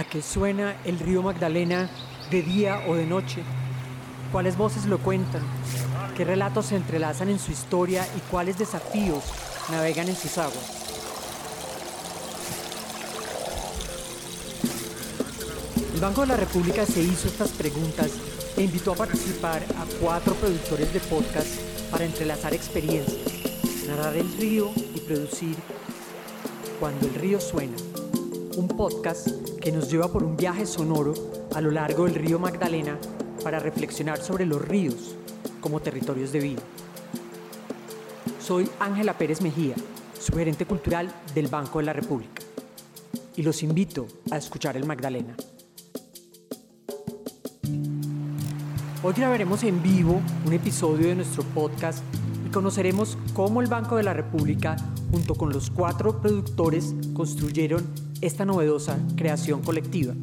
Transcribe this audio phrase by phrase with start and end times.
[0.00, 1.90] ¿A qué suena el río Magdalena
[2.30, 3.42] de día o de noche?
[4.32, 5.42] ¿Cuáles voces lo cuentan?
[6.16, 9.22] ¿Qué relatos se entrelazan en su historia y cuáles desafíos
[9.70, 10.56] navegan en sus aguas?
[15.92, 18.12] El Banco de la República se hizo estas preguntas
[18.56, 21.60] e invitó a participar a cuatro productores de podcast
[21.90, 25.56] para entrelazar experiencias, narrar el río y producir
[26.80, 27.76] Cuando el río suena,
[28.56, 31.12] un podcast que nos lleva por un viaje sonoro
[31.54, 32.98] a lo largo del río Magdalena
[33.44, 35.16] para reflexionar sobre los ríos
[35.60, 36.62] como territorios de vida.
[38.40, 39.74] Soy Ángela Pérez Mejía,
[40.18, 42.42] su gerente cultural del Banco de la República,
[43.36, 45.36] y los invito a escuchar el Magdalena.
[49.02, 52.02] Hoy grabaremos en vivo un episodio de nuestro podcast
[52.46, 54.76] y conoceremos cómo el Banco de la República,
[55.10, 60.14] junto con los cuatro productores, construyeron esta novedosa creación colectiva.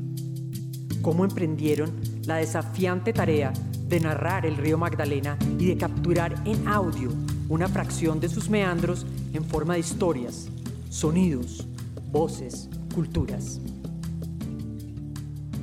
[1.01, 1.91] Cómo emprendieron
[2.25, 3.53] la desafiante tarea
[3.87, 7.11] de narrar el río Magdalena y de capturar en audio
[7.49, 10.49] una fracción de sus meandros en forma de historias,
[10.89, 11.65] sonidos,
[12.11, 13.59] voces, culturas.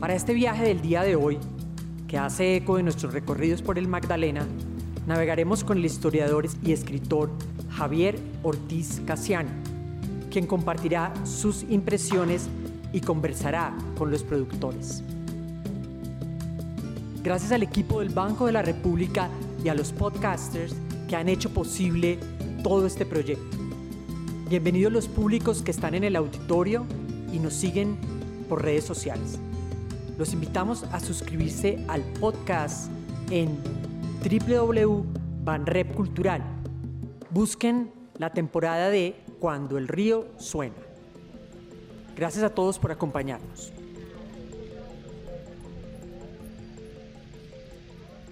[0.00, 1.38] Para este viaje del día de hoy,
[2.08, 4.46] que hace eco de nuestros recorridos por el Magdalena,
[5.06, 7.30] navegaremos con el historiador y escritor
[7.70, 9.50] Javier Ortiz Casiano,
[10.34, 12.48] quien compartirá sus impresiones
[12.92, 15.00] y conversará con los productores.
[17.22, 19.28] Gracias al equipo del Banco de la República
[19.62, 20.74] y a los podcasters
[21.08, 22.18] que han hecho posible
[22.64, 23.56] todo este proyecto.
[24.48, 26.84] Bienvenidos los públicos que están en el auditorio
[27.32, 27.96] y nos siguen
[28.48, 29.38] por redes sociales.
[30.18, 32.90] Los invitamos a suscribirse al podcast
[33.30, 33.56] en
[34.28, 36.42] www.banrep Cultural.
[37.30, 40.74] Busquen la temporada de Cuando el río suena.
[42.16, 43.74] Gracias a todos por acompañarnos.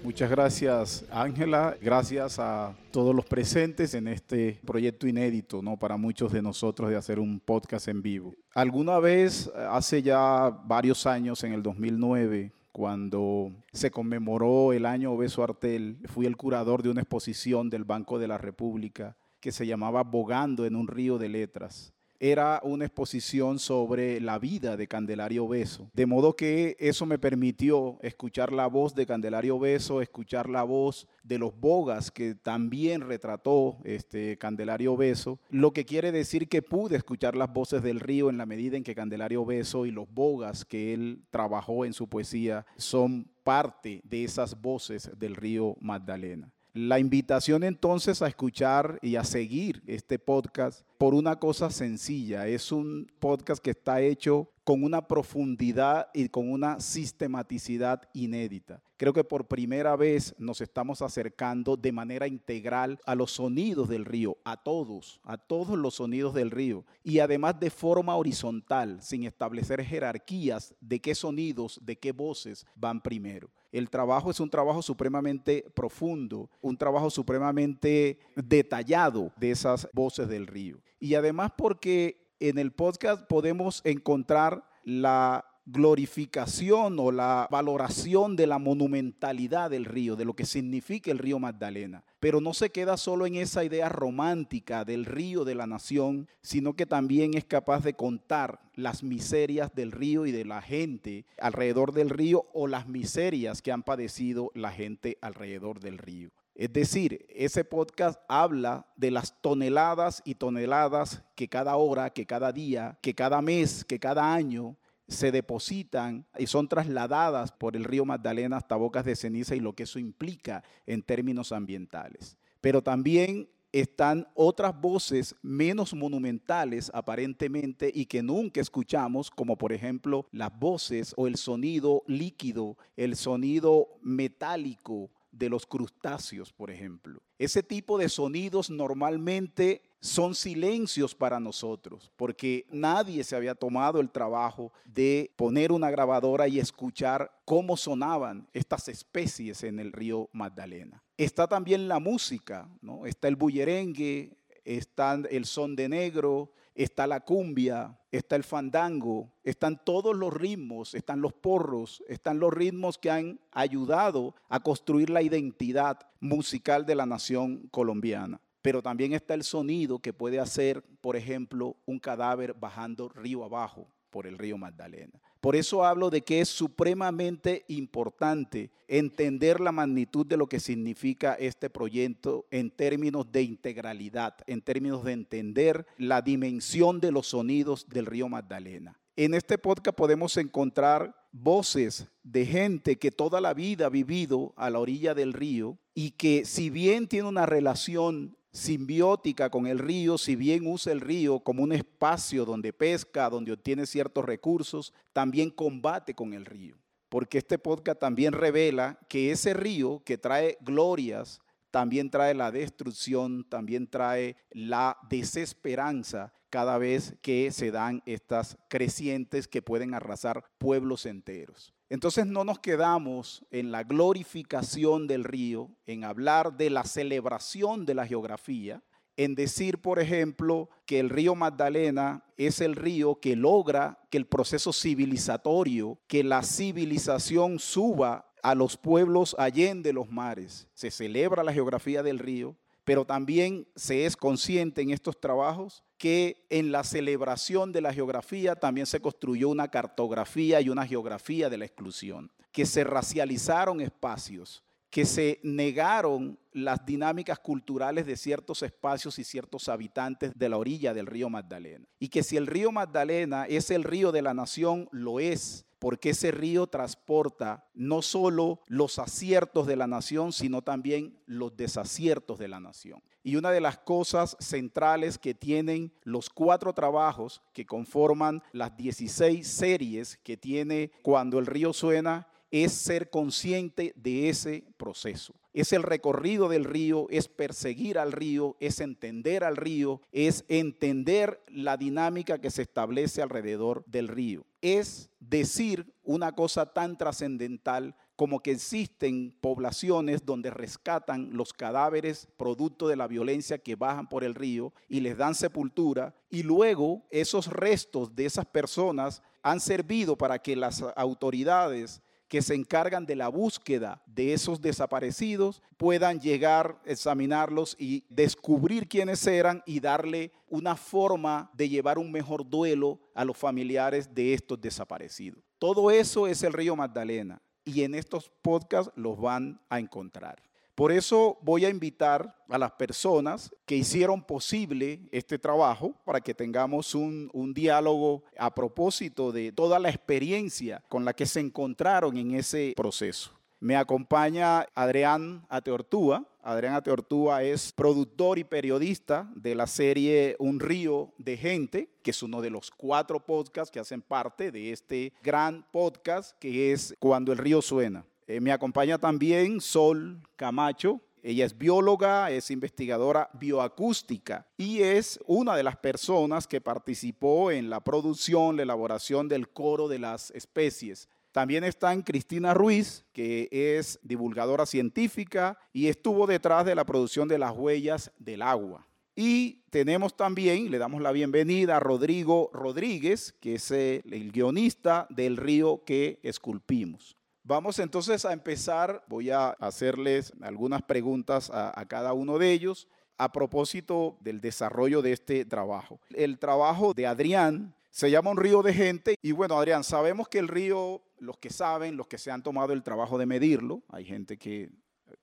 [0.03, 5.77] Muchas gracias Ángela, gracias a todos los presentes en este proyecto inédito, ¿no?
[5.77, 8.33] Para muchos de nosotros de hacer un podcast en vivo.
[8.55, 15.43] Alguna vez, hace ya varios años, en el 2009, cuando se conmemoró el año Obeso
[15.43, 20.03] Artel, fui el curador de una exposición del Banco de la República que se llamaba
[20.03, 25.91] Bogando en un río de letras era una exposición sobre la vida de Candelario Beso.
[25.93, 31.05] De modo que eso me permitió escuchar la voz de Candelario Beso, escuchar la voz
[31.23, 36.95] de los bogas que también retrató este Candelario Beso, lo que quiere decir que pude
[36.95, 40.63] escuchar las voces del río en la medida en que Candelario Beso y los bogas
[40.63, 46.53] que él trabajó en su poesía son parte de esas voces del río Magdalena.
[46.73, 52.47] La invitación entonces a escuchar y a seguir este podcast por una cosa sencilla.
[52.47, 58.81] Es un podcast que está hecho con una profundidad y con una sistematicidad inédita.
[58.97, 64.05] Creo que por primera vez nos estamos acercando de manera integral a los sonidos del
[64.05, 69.25] río, a todos, a todos los sonidos del río, y además de forma horizontal, sin
[69.25, 73.49] establecer jerarquías de qué sonidos, de qué voces van primero.
[73.73, 80.47] El trabajo es un trabajo supremamente profundo, un trabajo supremamente detallado de esas voces del
[80.47, 80.77] río.
[80.99, 88.59] Y además porque en el podcast podemos encontrar la glorificación o la valoración de la
[88.59, 92.03] monumentalidad del río, de lo que significa el río Magdalena.
[92.19, 96.75] Pero no se queda solo en esa idea romántica del río de la nación, sino
[96.75, 101.93] que también es capaz de contar las miserias del río y de la gente alrededor
[101.93, 106.31] del río o las miserias que han padecido la gente alrededor del río.
[106.55, 112.51] Es decir, ese podcast habla de las toneladas y toneladas que cada hora, que cada
[112.51, 114.77] día, que cada mes, que cada año
[115.07, 119.73] se depositan y son trasladadas por el río Magdalena hasta Bocas de Ceniza y lo
[119.73, 122.37] que eso implica en términos ambientales.
[122.61, 130.27] Pero también están otras voces menos monumentales aparentemente y que nunca escuchamos, como por ejemplo
[130.31, 137.21] las voces o el sonido líquido, el sonido metálico de los crustáceos, por ejemplo.
[137.37, 144.11] Ese tipo de sonidos normalmente son silencios para nosotros, porque nadie se había tomado el
[144.11, 151.01] trabajo de poner una grabadora y escuchar cómo sonaban estas especies en el río Magdalena.
[151.17, 153.05] Está también la música, ¿no?
[153.05, 159.81] Está el bullerengue, está el son de negro, está la cumbia, está el fandango, están
[159.83, 165.23] todos los ritmos, están los porros, están los ritmos que han ayudado a construir la
[165.23, 168.39] identidad musical de la nación colombiana.
[168.61, 173.87] Pero también está el sonido que puede hacer, por ejemplo, un cadáver bajando río abajo
[174.11, 175.19] por el río Magdalena.
[175.43, 181.33] Por eso hablo de que es supremamente importante entender la magnitud de lo que significa
[181.33, 187.89] este proyecto en términos de integralidad, en términos de entender la dimensión de los sonidos
[187.89, 188.97] del río Magdalena.
[189.17, 194.69] En este podcast podemos encontrar voces de gente que toda la vida ha vivido a
[194.69, 200.17] la orilla del río y que si bien tiene una relación simbiótica con el río,
[200.17, 205.49] si bien usa el río como un espacio donde pesca, donde obtiene ciertos recursos, también
[205.49, 206.77] combate con el río.
[207.09, 211.41] Porque este podcast también revela que ese río que trae glorias,
[211.71, 219.47] también trae la destrucción, también trae la desesperanza cada vez que se dan estas crecientes
[219.47, 221.73] que pueden arrasar pueblos enteros.
[221.93, 227.93] Entonces no nos quedamos en la glorificación del río, en hablar de la celebración de
[227.93, 228.81] la geografía,
[229.15, 234.25] en decir, por ejemplo, que el río Magdalena es el río que logra que el
[234.25, 240.67] proceso civilizatorio, que la civilización suba a los pueblos allende los mares.
[240.73, 246.45] Se celebra la geografía del río, pero también se es consciente en estos trabajos que
[246.49, 251.57] en la celebración de la geografía también se construyó una cartografía y una geografía de
[251.57, 259.17] la exclusión, que se racializaron espacios, que se negaron las dinámicas culturales de ciertos espacios
[259.17, 261.87] y ciertos habitantes de la orilla del río Magdalena.
[261.99, 266.11] Y que si el río Magdalena es el río de la nación, lo es, porque
[266.11, 272.47] ese río transporta no solo los aciertos de la nación, sino también los desaciertos de
[272.47, 273.03] la nación.
[273.21, 279.45] Y una de las cosas centrales que tienen los cuatro trabajos que conforman las 16
[279.45, 285.33] series que tiene cuando el río suena es ser consciente de ese proceso.
[285.53, 291.43] Es el recorrido del río, es perseguir al río, es entender al río, es entender
[291.47, 294.45] la dinámica que se establece alrededor del río.
[294.61, 302.87] Es decir una cosa tan trascendental como que existen poblaciones donde rescatan los cadáveres producto
[302.87, 307.47] de la violencia que bajan por el río y les dan sepultura y luego esos
[307.47, 312.01] restos de esas personas han servido para que las autoridades
[312.33, 319.27] que se encargan de la búsqueda de esos desaparecidos puedan llegar, examinarlos y descubrir quiénes
[319.27, 324.59] eran y darle una forma de llevar un mejor duelo a los familiares de estos
[324.59, 325.43] desaparecidos.
[325.59, 330.41] Todo eso es el río Magdalena y en estos podcasts los van a encontrar.
[330.75, 336.33] Por eso voy a invitar a las personas que hicieron posible este trabajo para que
[336.33, 342.33] tengamos un, diálogo a propósito de toda la experiencia con la que se encontraron en
[342.33, 343.31] ese proceso.
[343.59, 346.25] Me acompaña Adrián Ateortúa.
[346.41, 352.23] Adrián Ateortúa es productor y periodista de la serie Un río de gente, que es
[352.23, 357.31] uno de los cuatro podcasts que hacen parte de este gran podcast que es Cuando
[357.31, 358.05] el río suena.
[358.33, 360.99] Eh, me acompaña también Sol Camacho.
[361.21, 367.69] Ella es bióloga, es investigadora bioacústica y es una de las personas que participó en
[367.69, 371.07] la producción, la elaboración del coro de las especies.
[371.31, 377.27] También está en Cristina Ruiz, que es divulgadora científica y estuvo detrás de la producción
[377.27, 378.87] de las huellas del agua.
[379.15, 385.37] Y tenemos también, le damos la bienvenida a Rodrigo Rodríguez, que es el guionista del
[385.37, 387.15] río que esculpimos.
[387.45, 389.03] Vamos entonces a empezar.
[389.07, 395.11] Voy a hacerles algunas preguntas a, cada uno de ellos a propósito del desarrollo de
[395.11, 395.99] este trabajo.
[396.15, 400.39] El trabajo de Adrián se llama Un río de gente y bueno, Adrián, sabemos que
[400.39, 404.05] el río, los que saben, los que se han tomado el trabajo de medirlo, hay
[404.05, 404.69] gente que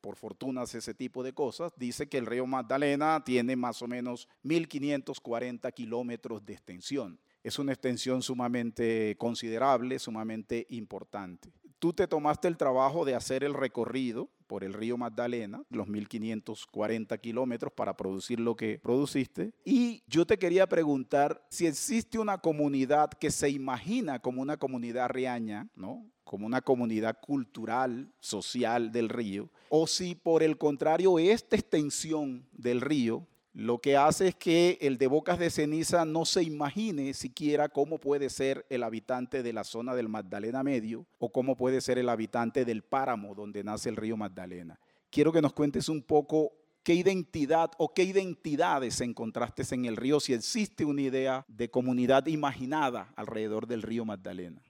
[0.03, 3.89] por fortuna hace ese tipo de cosas, dice que el río Magdalena tiene más o
[3.89, 7.19] menos 1.540 kilómetros de extensión.
[7.43, 11.50] Es una extensión sumamente considerable, sumamente importante.
[11.81, 17.17] Tú te tomaste el trabajo de hacer el recorrido por el río Magdalena, los 1540
[17.17, 19.55] kilómetros para producir lo que produciste.
[19.65, 25.09] Y yo te quería preguntar si existe una comunidad que se imagina como una comunidad
[25.09, 26.05] riaña, ¿no?
[26.31, 32.83] como una comunidad cultural, social del río, o si por el contrario esta extensión del
[32.83, 37.69] río lo que hace es que el de Bocas de Ceniza no se imagine siquiera
[37.69, 41.99] cómo puede ser el habitante de la zona del Magdalena Medio o cómo puede ser
[41.99, 44.78] el habitante del páramo donde nace el río Magdalena.
[45.11, 46.52] Quiero que nos cuentes un poco
[46.85, 52.26] qué identidad o qué identidades encontraste en el río, si existe una idea de comunidad
[52.26, 54.62] imaginada alrededor del río Magdalena.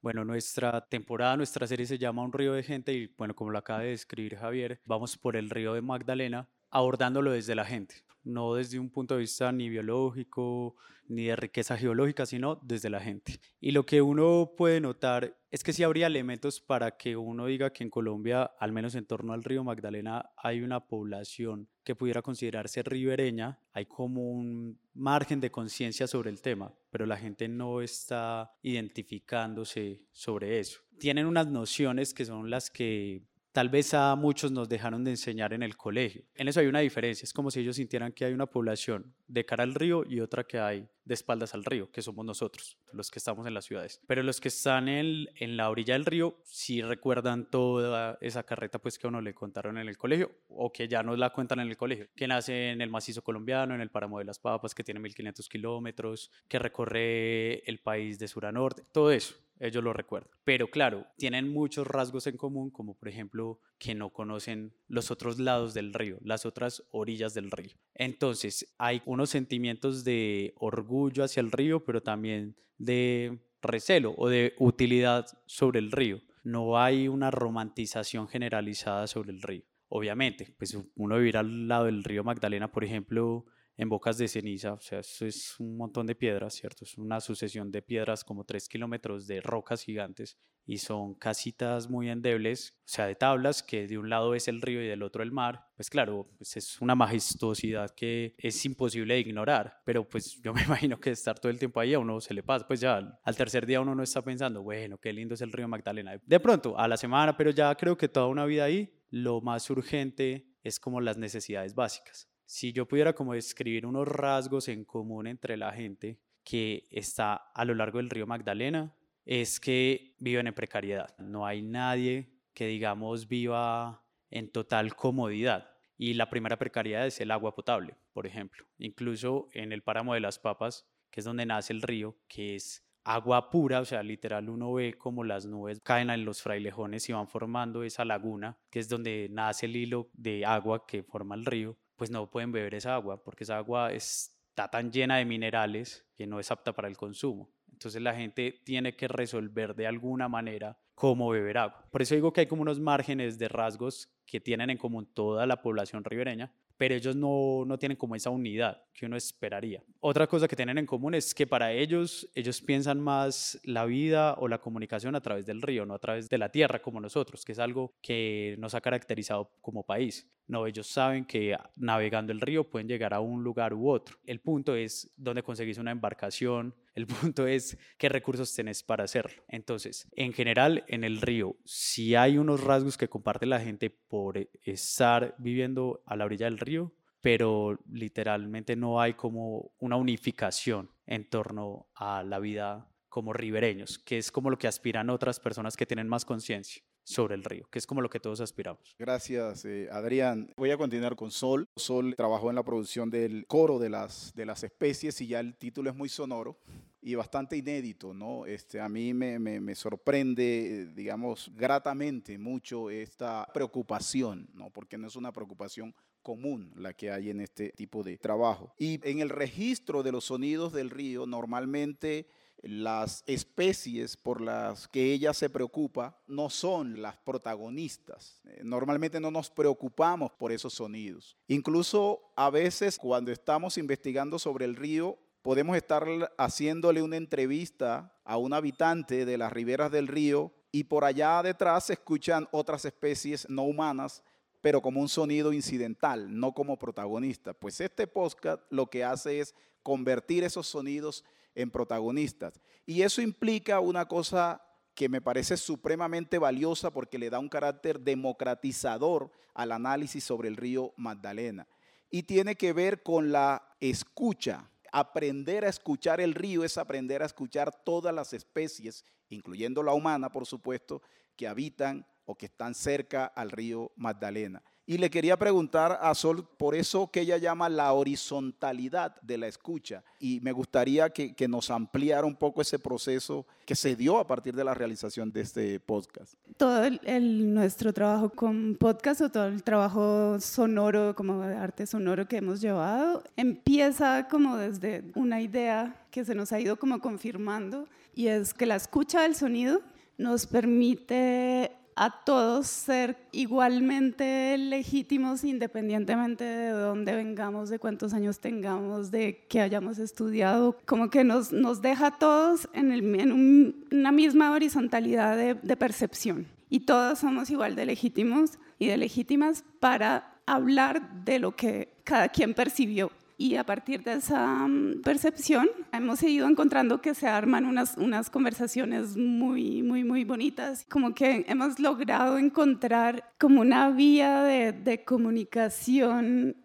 [0.00, 3.58] Bueno, nuestra temporada, nuestra serie se llama Un río de gente y bueno, como lo
[3.58, 8.54] acaba de describir Javier, vamos por el río de Magdalena abordándolo desde la gente no
[8.54, 10.76] desde un punto de vista ni biológico,
[11.08, 13.40] ni de riqueza geológica, sino desde la gente.
[13.60, 17.72] Y lo que uno puede notar es que sí habría elementos para que uno diga
[17.72, 22.20] que en Colombia, al menos en torno al río Magdalena, hay una población que pudiera
[22.20, 27.80] considerarse ribereña, hay como un margen de conciencia sobre el tema, pero la gente no
[27.80, 30.80] está identificándose sobre eso.
[30.98, 33.22] Tienen unas nociones que son las que
[33.58, 36.22] tal vez a muchos nos dejaron de enseñar en el colegio.
[36.36, 39.44] En eso hay una diferencia, es como si ellos sintieran que hay una población de
[39.44, 43.10] cara al río y otra que hay de espaldas al río, que somos nosotros, los
[43.10, 44.00] que estamos en las ciudades.
[44.06, 48.78] Pero los que están en, en la orilla del río sí recuerdan toda esa carreta
[48.78, 51.58] pues que a uno le contaron en el colegio o que ya nos la cuentan
[51.58, 54.72] en el colegio, que nace en el macizo colombiano, en el páramo de las papas,
[54.72, 59.82] que tiene 1500 kilómetros, que recorre el país de sur a norte, todo eso ellos
[59.82, 60.30] lo recuerdan.
[60.44, 65.38] Pero claro, tienen muchos rasgos en común, como por ejemplo que no conocen los otros
[65.38, 67.76] lados del río, las otras orillas del río.
[67.94, 74.54] Entonces, hay unos sentimientos de orgullo hacia el río, pero también de recelo o de
[74.58, 76.20] utilidad sobre el río.
[76.44, 79.64] No hay una romantización generalizada sobre el río.
[79.88, 83.46] Obviamente, pues uno vivir al lado del río Magdalena, por ejemplo,
[83.78, 86.84] en bocas de ceniza, o sea, eso es un montón de piedras, ¿cierto?
[86.84, 92.10] Es una sucesión de piedras, como tres kilómetros de rocas gigantes, y son casitas muy
[92.10, 95.22] endebles, o sea, de tablas, que de un lado es el río y del otro
[95.22, 95.64] el mar.
[95.76, 100.62] Pues claro, pues es una majestuosidad que es imposible de ignorar, pero pues yo me
[100.64, 103.36] imagino que estar todo el tiempo ahí a uno se le pasa, pues ya al
[103.36, 106.20] tercer día uno no está pensando, bueno, qué lindo es el río Magdalena.
[106.26, 109.70] De pronto, a la semana, pero ya creo que toda una vida ahí, lo más
[109.70, 115.26] urgente es como las necesidades básicas si yo pudiera como describir unos rasgos en común
[115.26, 120.54] entre la gente que está a lo largo del río Magdalena, es que viven en
[120.54, 121.14] precariedad.
[121.18, 125.76] No hay nadie que, digamos, viva en total comodidad.
[125.98, 128.64] Y la primera precariedad es el agua potable, por ejemplo.
[128.78, 132.82] Incluso en el páramo de las papas, que es donde nace el río, que es
[133.04, 137.12] agua pura, o sea, literal uno ve como las nubes caen en los frailejones y
[137.12, 141.44] van formando esa laguna, que es donde nace el hilo de agua que forma el
[141.44, 146.06] río pues no pueden beber esa agua porque esa agua está tan llena de minerales
[146.16, 147.50] que no es apta para el consumo.
[147.70, 151.86] Entonces la gente tiene que resolver de alguna manera cómo beber agua.
[151.90, 155.46] Por eso digo que hay como unos márgenes de rasgos que tienen en común toda
[155.46, 159.82] la población ribereña, pero ellos no, no tienen como esa unidad que uno esperaría.
[160.00, 164.34] Otra cosa que tienen en común es que para ellos, ellos piensan más la vida
[164.38, 167.44] o la comunicación a través del río, no a través de la tierra como nosotros,
[167.44, 170.28] que es algo que nos ha caracterizado como país.
[170.48, 174.16] No, ellos saben que navegando el río pueden llegar a un lugar u otro.
[174.24, 179.42] El punto es dónde conseguís una embarcación, el punto es qué recursos tenés para hacerlo.
[179.48, 184.38] Entonces, en general, en el río, si hay unos rasgos que comparte la gente por
[184.62, 191.28] estar viviendo a la orilla del río, pero literalmente no hay como una unificación en
[191.28, 195.84] torno a la vida como ribereños, que es como lo que aspiran otras personas que
[195.84, 198.94] tienen más conciencia sobre el río, que es como lo que todos aspiramos.
[198.98, 200.52] Gracias, eh, Adrián.
[200.56, 201.66] Voy a continuar con Sol.
[201.74, 205.56] Sol trabajó en la producción del coro de las, de las especies y ya el
[205.56, 206.58] título es muy sonoro
[207.00, 208.44] y bastante inédito, ¿no?
[208.44, 214.68] Este, a mí me, me, me, sorprende, digamos, gratamente mucho esta preocupación, ¿no?
[214.70, 218.74] Porque no es una preocupación común la que hay en este tipo de trabajo.
[218.78, 222.26] Y en el registro de los sonidos del río, normalmente
[222.62, 228.40] las especies por las que ella se preocupa no son las protagonistas.
[228.44, 231.36] Eh, normalmente no nos preocupamos por esos sonidos.
[231.46, 236.04] Incluso a veces cuando estamos investigando sobre el río, podemos estar
[236.36, 241.86] haciéndole una entrevista a un habitante de las riberas del río y por allá detrás
[241.86, 244.22] se escuchan otras especies no humanas
[244.60, 247.54] pero como un sonido incidental, no como protagonista.
[247.54, 251.24] Pues este podcast lo que hace es convertir esos sonidos
[251.66, 252.60] protagonistas.
[252.86, 254.62] Y eso implica una cosa
[254.94, 260.56] que me parece supremamente valiosa porque le da un carácter democratizador al análisis sobre el
[260.56, 261.68] río Magdalena.
[262.10, 264.70] Y tiene que ver con la escucha.
[264.90, 270.30] Aprender a escuchar el río es aprender a escuchar todas las especies, incluyendo la humana,
[270.32, 271.02] por supuesto,
[271.36, 274.62] que habitan o que están cerca al río Magdalena.
[274.90, 279.46] Y le quería preguntar a Sol por eso que ella llama la horizontalidad de la
[279.46, 280.02] escucha.
[280.18, 284.56] Y me gustaría que, nos ampliara un poco ese proceso que se dio a partir
[284.56, 286.32] de la realización de este podcast.
[286.56, 292.26] Todo el, nuestro trabajo con podcast o todo el trabajo sonoro, como de arte sonoro
[292.26, 297.86] que hemos llevado, empieza como desde una idea que se nos ha ido como confirmando
[298.14, 299.82] y es que la escucha del sonido
[300.16, 309.10] nos permite a todos ser igualmente legítimos independientemente de dónde vengamos, de cuántos años tengamos,
[309.10, 314.12] de qué hayamos estudiado, como que nos, nos deja a todos en, el, en una
[314.12, 316.46] misma horizontalidad de percepción.
[316.70, 322.28] Y todos somos igual de legítimos y de legítimas para hablar de lo que cada
[322.28, 327.64] quien percibió y a partir de esa mm, percepción hemos ido encontrando que se arman
[327.66, 334.42] unas, unas conversaciones muy, muy, muy bonitas, como que hemos logrado encontrar como una vía
[334.42, 336.56] de, de comunicación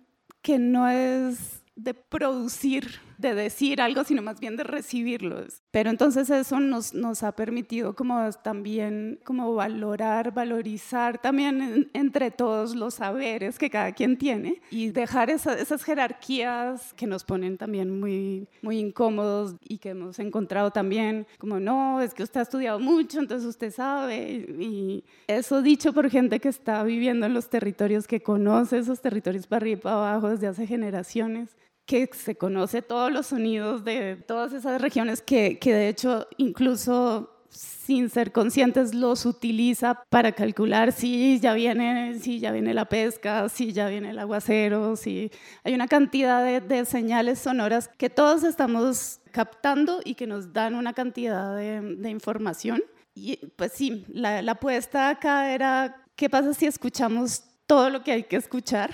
[0.41, 5.61] que no es de producir, de decir algo, sino más bien de recibirlos.
[5.71, 12.75] Pero entonces eso nos, nos ha permitido como también como valorar, valorizar también entre todos
[12.75, 18.47] los saberes que cada quien tiene y dejar esas jerarquías que nos ponen también muy,
[18.61, 23.19] muy incómodos y que hemos encontrado también como, no, es que usted ha estudiado mucho,
[23.19, 24.45] entonces usted sabe.
[24.59, 29.47] Y eso dicho por gente que está viviendo en los territorios, que conoce esos territorios
[29.47, 34.15] para arriba y para abajo desde hace generaciones que se conoce todos los sonidos de
[34.15, 40.91] todas esas regiones que, que de hecho incluso sin ser conscientes los utiliza para calcular
[40.91, 45.31] si ya viene, si ya viene la pesca, si ya viene el aguacero, si
[45.63, 50.75] hay una cantidad de, de señales sonoras que todos estamos captando y que nos dan
[50.75, 52.81] una cantidad de, de información.
[53.13, 58.13] Y pues sí, la, la apuesta acá era, ¿qué pasa si escuchamos todo lo que
[58.13, 58.91] hay que escuchar?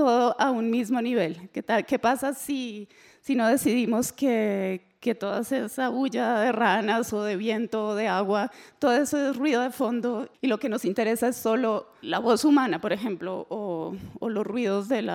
[0.00, 1.50] Todo a un mismo nivel.
[1.52, 1.84] ¿Qué, tal?
[1.84, 2.88] ¿Qué pasa si,
[3.20, 8.08] si no decidimos que, que toda esa bulla de ranas o de viento o de
[8.08, 12.18] agua, todo eso es ruido de fondo y lo que nos interesa es solo la
[12.18, 15.10] voz humana, por ejemplo, o, los ruidos del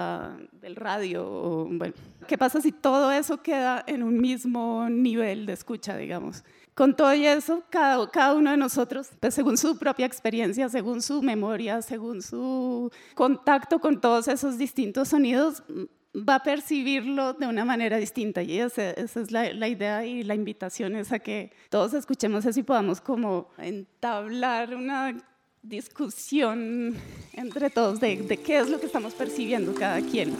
[0.75, 1.25] radio?
[1.25, 1.95] O, bueno,
[2.27, 6.43] ¿Qué pasa si todo eso queda en un mismo nivel de escucha, digamos?
[6.75, 11.81] Con todo eso, cada, uno de nosotros, pues, según su propia experiencia, según su memoria,
[11.81, 15.63] según su contacto con todos esos distintos sonidos,
[16.13, 18.43] va a percibirlo de una manera distinta.
[18.43, 22.59] Y esa, esa es la, idea y la invitación es a que todos escuchemos eso
[22.59, 25.15] y podamos como entablar una
[25.63, 26.93] discusión
[27.31, 30.35] entre todos de qué es lo que estamos percibiendo cada quien.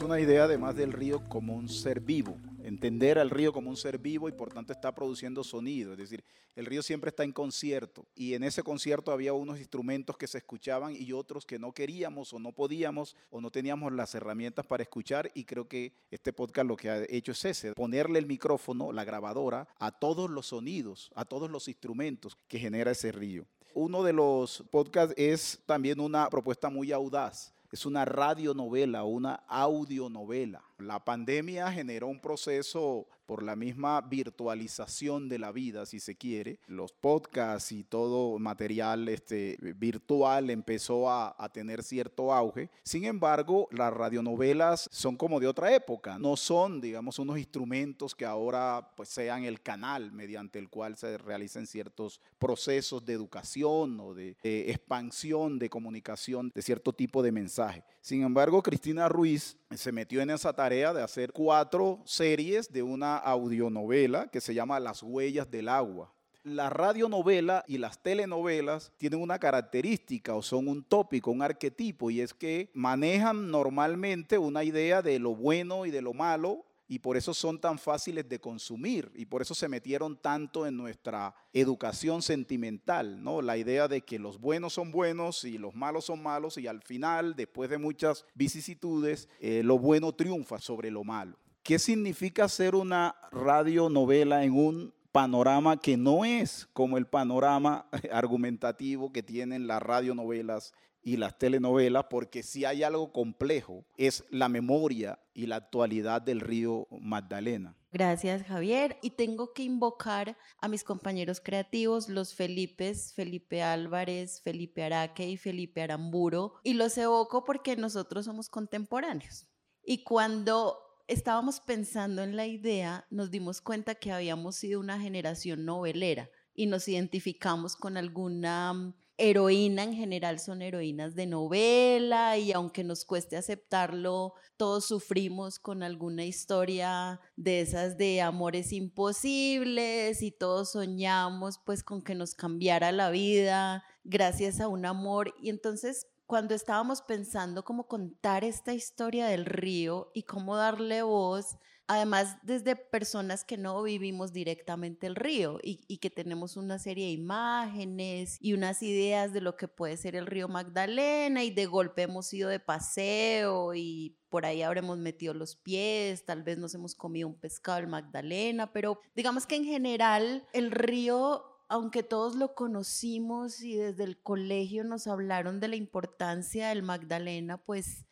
[0.00, 3.98] Una idea además del río como un ser vivo, entender al río como un ser
[3.98, 6.24] vivo y por tanto está produciendo sonido, es decir,
[6.56, 10.38] el río siempre está en concierto y en ese concierto había unos instrumentos que se
[10.38, 14.82] escuchaban y otros que no queríamos o no podíamos o no teníamos las herramientas para
[14.82, 18.92] escuchar y creo que este podcast lo que ha hecho es ese, ponerle el micrófono,
[18.92, 23.46] la grabadora a todos los sonidos, a todos los instrumentos que genera ese río.
[23.74, 30.62] Uno de los podcasts es también una propuesta muy audaz es una radionovela, una audionovela.
[30.78, 36.58] La pandemia generó un proceso por la misma virtualización de la vida, si se quiere.
[36.66, 42.68] Los podcasts y todo material este, virtual empezó a, a tener cierto auge.
[42.82, 46.18] Sin embargo, las radionovelas son como de otra época.
[46.18, 51.16] No son, digamos, unos instrumentos que ahora pues, sean el canal mediante el cual se
[51.16, 57.32] realicen ciertos procesos de educación o de, de expansión de comunicación de cierto tipo de
[57.32, 57.82] mensaje.
[58.02, 63.21] Sin embargo, Cristina Ruiz se metió en esa tarea de hacer cuatro series de una
[63.22, 66.12] audionovela que se llama Las huellas del agua.
[66.44, 72.20] La radionovela y las telenovelas tienen una característica o son un tópico, un arquetipo, y
[72.20, 77.16] es que manejan normalmente una idea de lo bueno y de lo malo y por
[77.16, 82.20] eso son tan fáciles de consumir y por eso se metieron tanto en nuestra educación
[82.20, 83.40] sentimental, ¿no?
[83.40, 86.82] La idea de que los buenos son buenos y los malos son malos y al
[86.82, 91.38] final, después de muchas vicisitudes, eh, lo bueno triunfa sobre lo malo.
[91.62, 99.12] ¿Qué significa hacer una radionovela en un panorama que no es como el panorama argumentativo
[99.12, 100.72] que tienen las radionovelas
[101.04, 106.40] y las telenovelas, porque si hay algo complejo es la memoria y la actualidad del
[106.40, 107.76] río Magdalena.
[107.90, 108.96] Gracias, Javier.
[109.02, 115.36] Y tengo que invocar a mis compañeros creativos, los Felipes, Felipe Álvarez, Felipe Araque y
[115.36, 119.46] Felipe Aramburo, y los evoco porque nosotros somos contemporáneos.
[119.84, 125.64] Y cuando estábamos pensando en la idea, nos dimos cuenta que habíamos sido una generación
[125.64, 132.82] novelera y nos identificamos con alguna heroína en general son heroínas de novela y aunque
[132.82, 140.72] nos cueste aceptarlo, todos sufrimos con alguna historia de esas de amores imposibles y todos
[140.72, 146.54] soñamos pues con que nos cambiara la vida gracias a un amor y entonces cuando
[146.54, 153.44] estábamos pensando cómo contar esta historia del río y cómo darle voz, además desde personas
[153.44, 158.82] que no vivimos directamente el río y, que tenemos una serie de imágenes y unas
[158.82, 162.60] ideas de lo que puede ser el río Magdalena y de golpe hemos ido de
[162.60, 167.76] paseo y por ahí habremos metido los pies, tal vez nos hemos comido un pescado
[167.76, 174.04] del Magdalena, pero digamos que en general el río aunque todos lo conocimos y desde
[174.04, 178.04] el colegio nos hablaron de la importancia del Magdalena, pues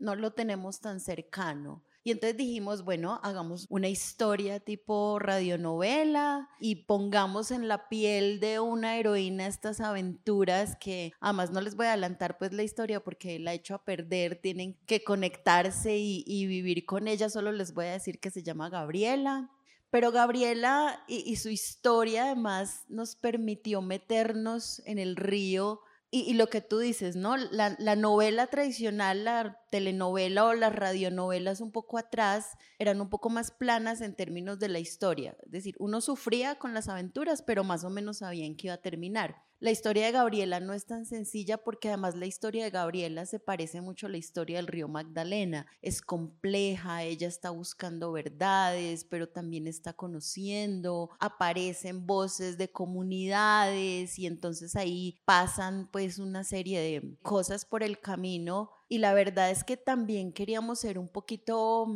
[0.00, 1.84] no lo tenemos tan cercano.
[2.02, 8.58] Y entonces dijimos, bueno, hagamos una historia tipo radionovela y pongamos en la piel de
[8.58, 13.38] una heroína estas aventuras que además no les voy a adelantar pues la historia porque
[13.38, 17.72] la he hecho a perder, tienen que conectarse y, y vivir con ella, solo les
[17.72, 19.52] voy a decir que se llama Gabriela
[19.90, 26.60] pero Gabriela y, su historia además nos permitió meternos en el río y, lo que
[26.60, 27.36] tú dices, ¿no?
[27.36, 33.28] La, la, novela tradicional, la telenovela o las radionovelas un poco atrás eran un poco
[33.28, 35.36] más planas en términos de la historia.
[35.44, 38.74] Es decir, uno sufría con las aventuras, pero más o menos sabía en qué iba
[38.74, 39.42] a terminar.
[39.58, 43.40] La historia de Gabriela no es tan sencilla porque además la historia de Gabriela se
[43.40, 45.66] parece mucho a la historia del río Magdalena.
[45.80, 54.26] Es compleja, ella está buscando verdades, pero también está conociendo, aparecen voces de comunidades y
[54.26, 59.64] entonces ahí pasan pues una serie de cosas por el camino y la verdad es
[59.64, 61.86] que también queríamos ser un poquito,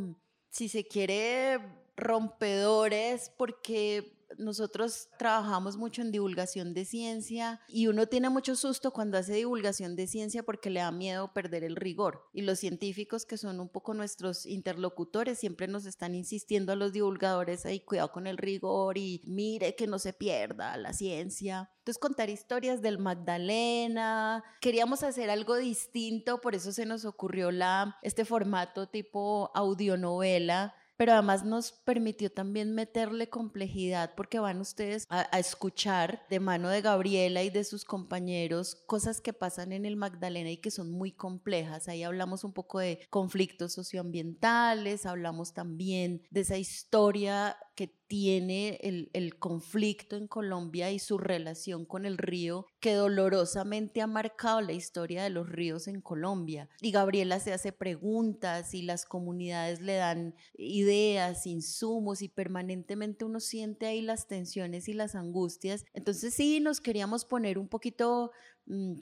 [0.48, 1.60] si se quiere,
[1.94, 9.18] rompedores porque nosotros trabajamos mucho en divulgación de ciencia y uno tiene mucho susto cuando
[9.18, 12.28] hace divulgación de ciencia porque le da miedo perder el rigor.
[12.32, 16.92] Y los científicos, que son un poco nuestros interlocutores, siempre nos están insistiendo a los
[16.92, 21.70] divulgadores, ahí cuidado con el rigor y mire que no se pierda la ciencia.
[21.78, 27.96] Entonces contar historias del Magdalena, queríamos hacer algo distinto, por eso se nos ocurrió la,
[28.02, 35.22] este formato tipo audionovela pero además nos permitió también meterle complejidad porque van ustedes a,
[35.38, 40.50] escuchar de mano de Gabriela y de sus compañeros cosas que pasan en el Magdalena
[40.50, 41.88] y que son muy complejas.
[41.88, 49.38] Ahí hablamos un poco de conflictos socioambientales, hablamos también de esa historia que tiene el,
[49.38, 55.22] conflicto en Colombia y su relación con el río que dolorosamente ha marcado la historia
[55.22, 56.68] de los ríos en Colombia.
[56.82, 63.40] Y Gabriela se hace preguntas y las comunidades le dan ideas, insumos y permanentemente uno
[63.40, 65.86] siente ahí las tensiones y las angustias.
[65.94, 68.30] Entonces sí, nos queríamos poner un poquito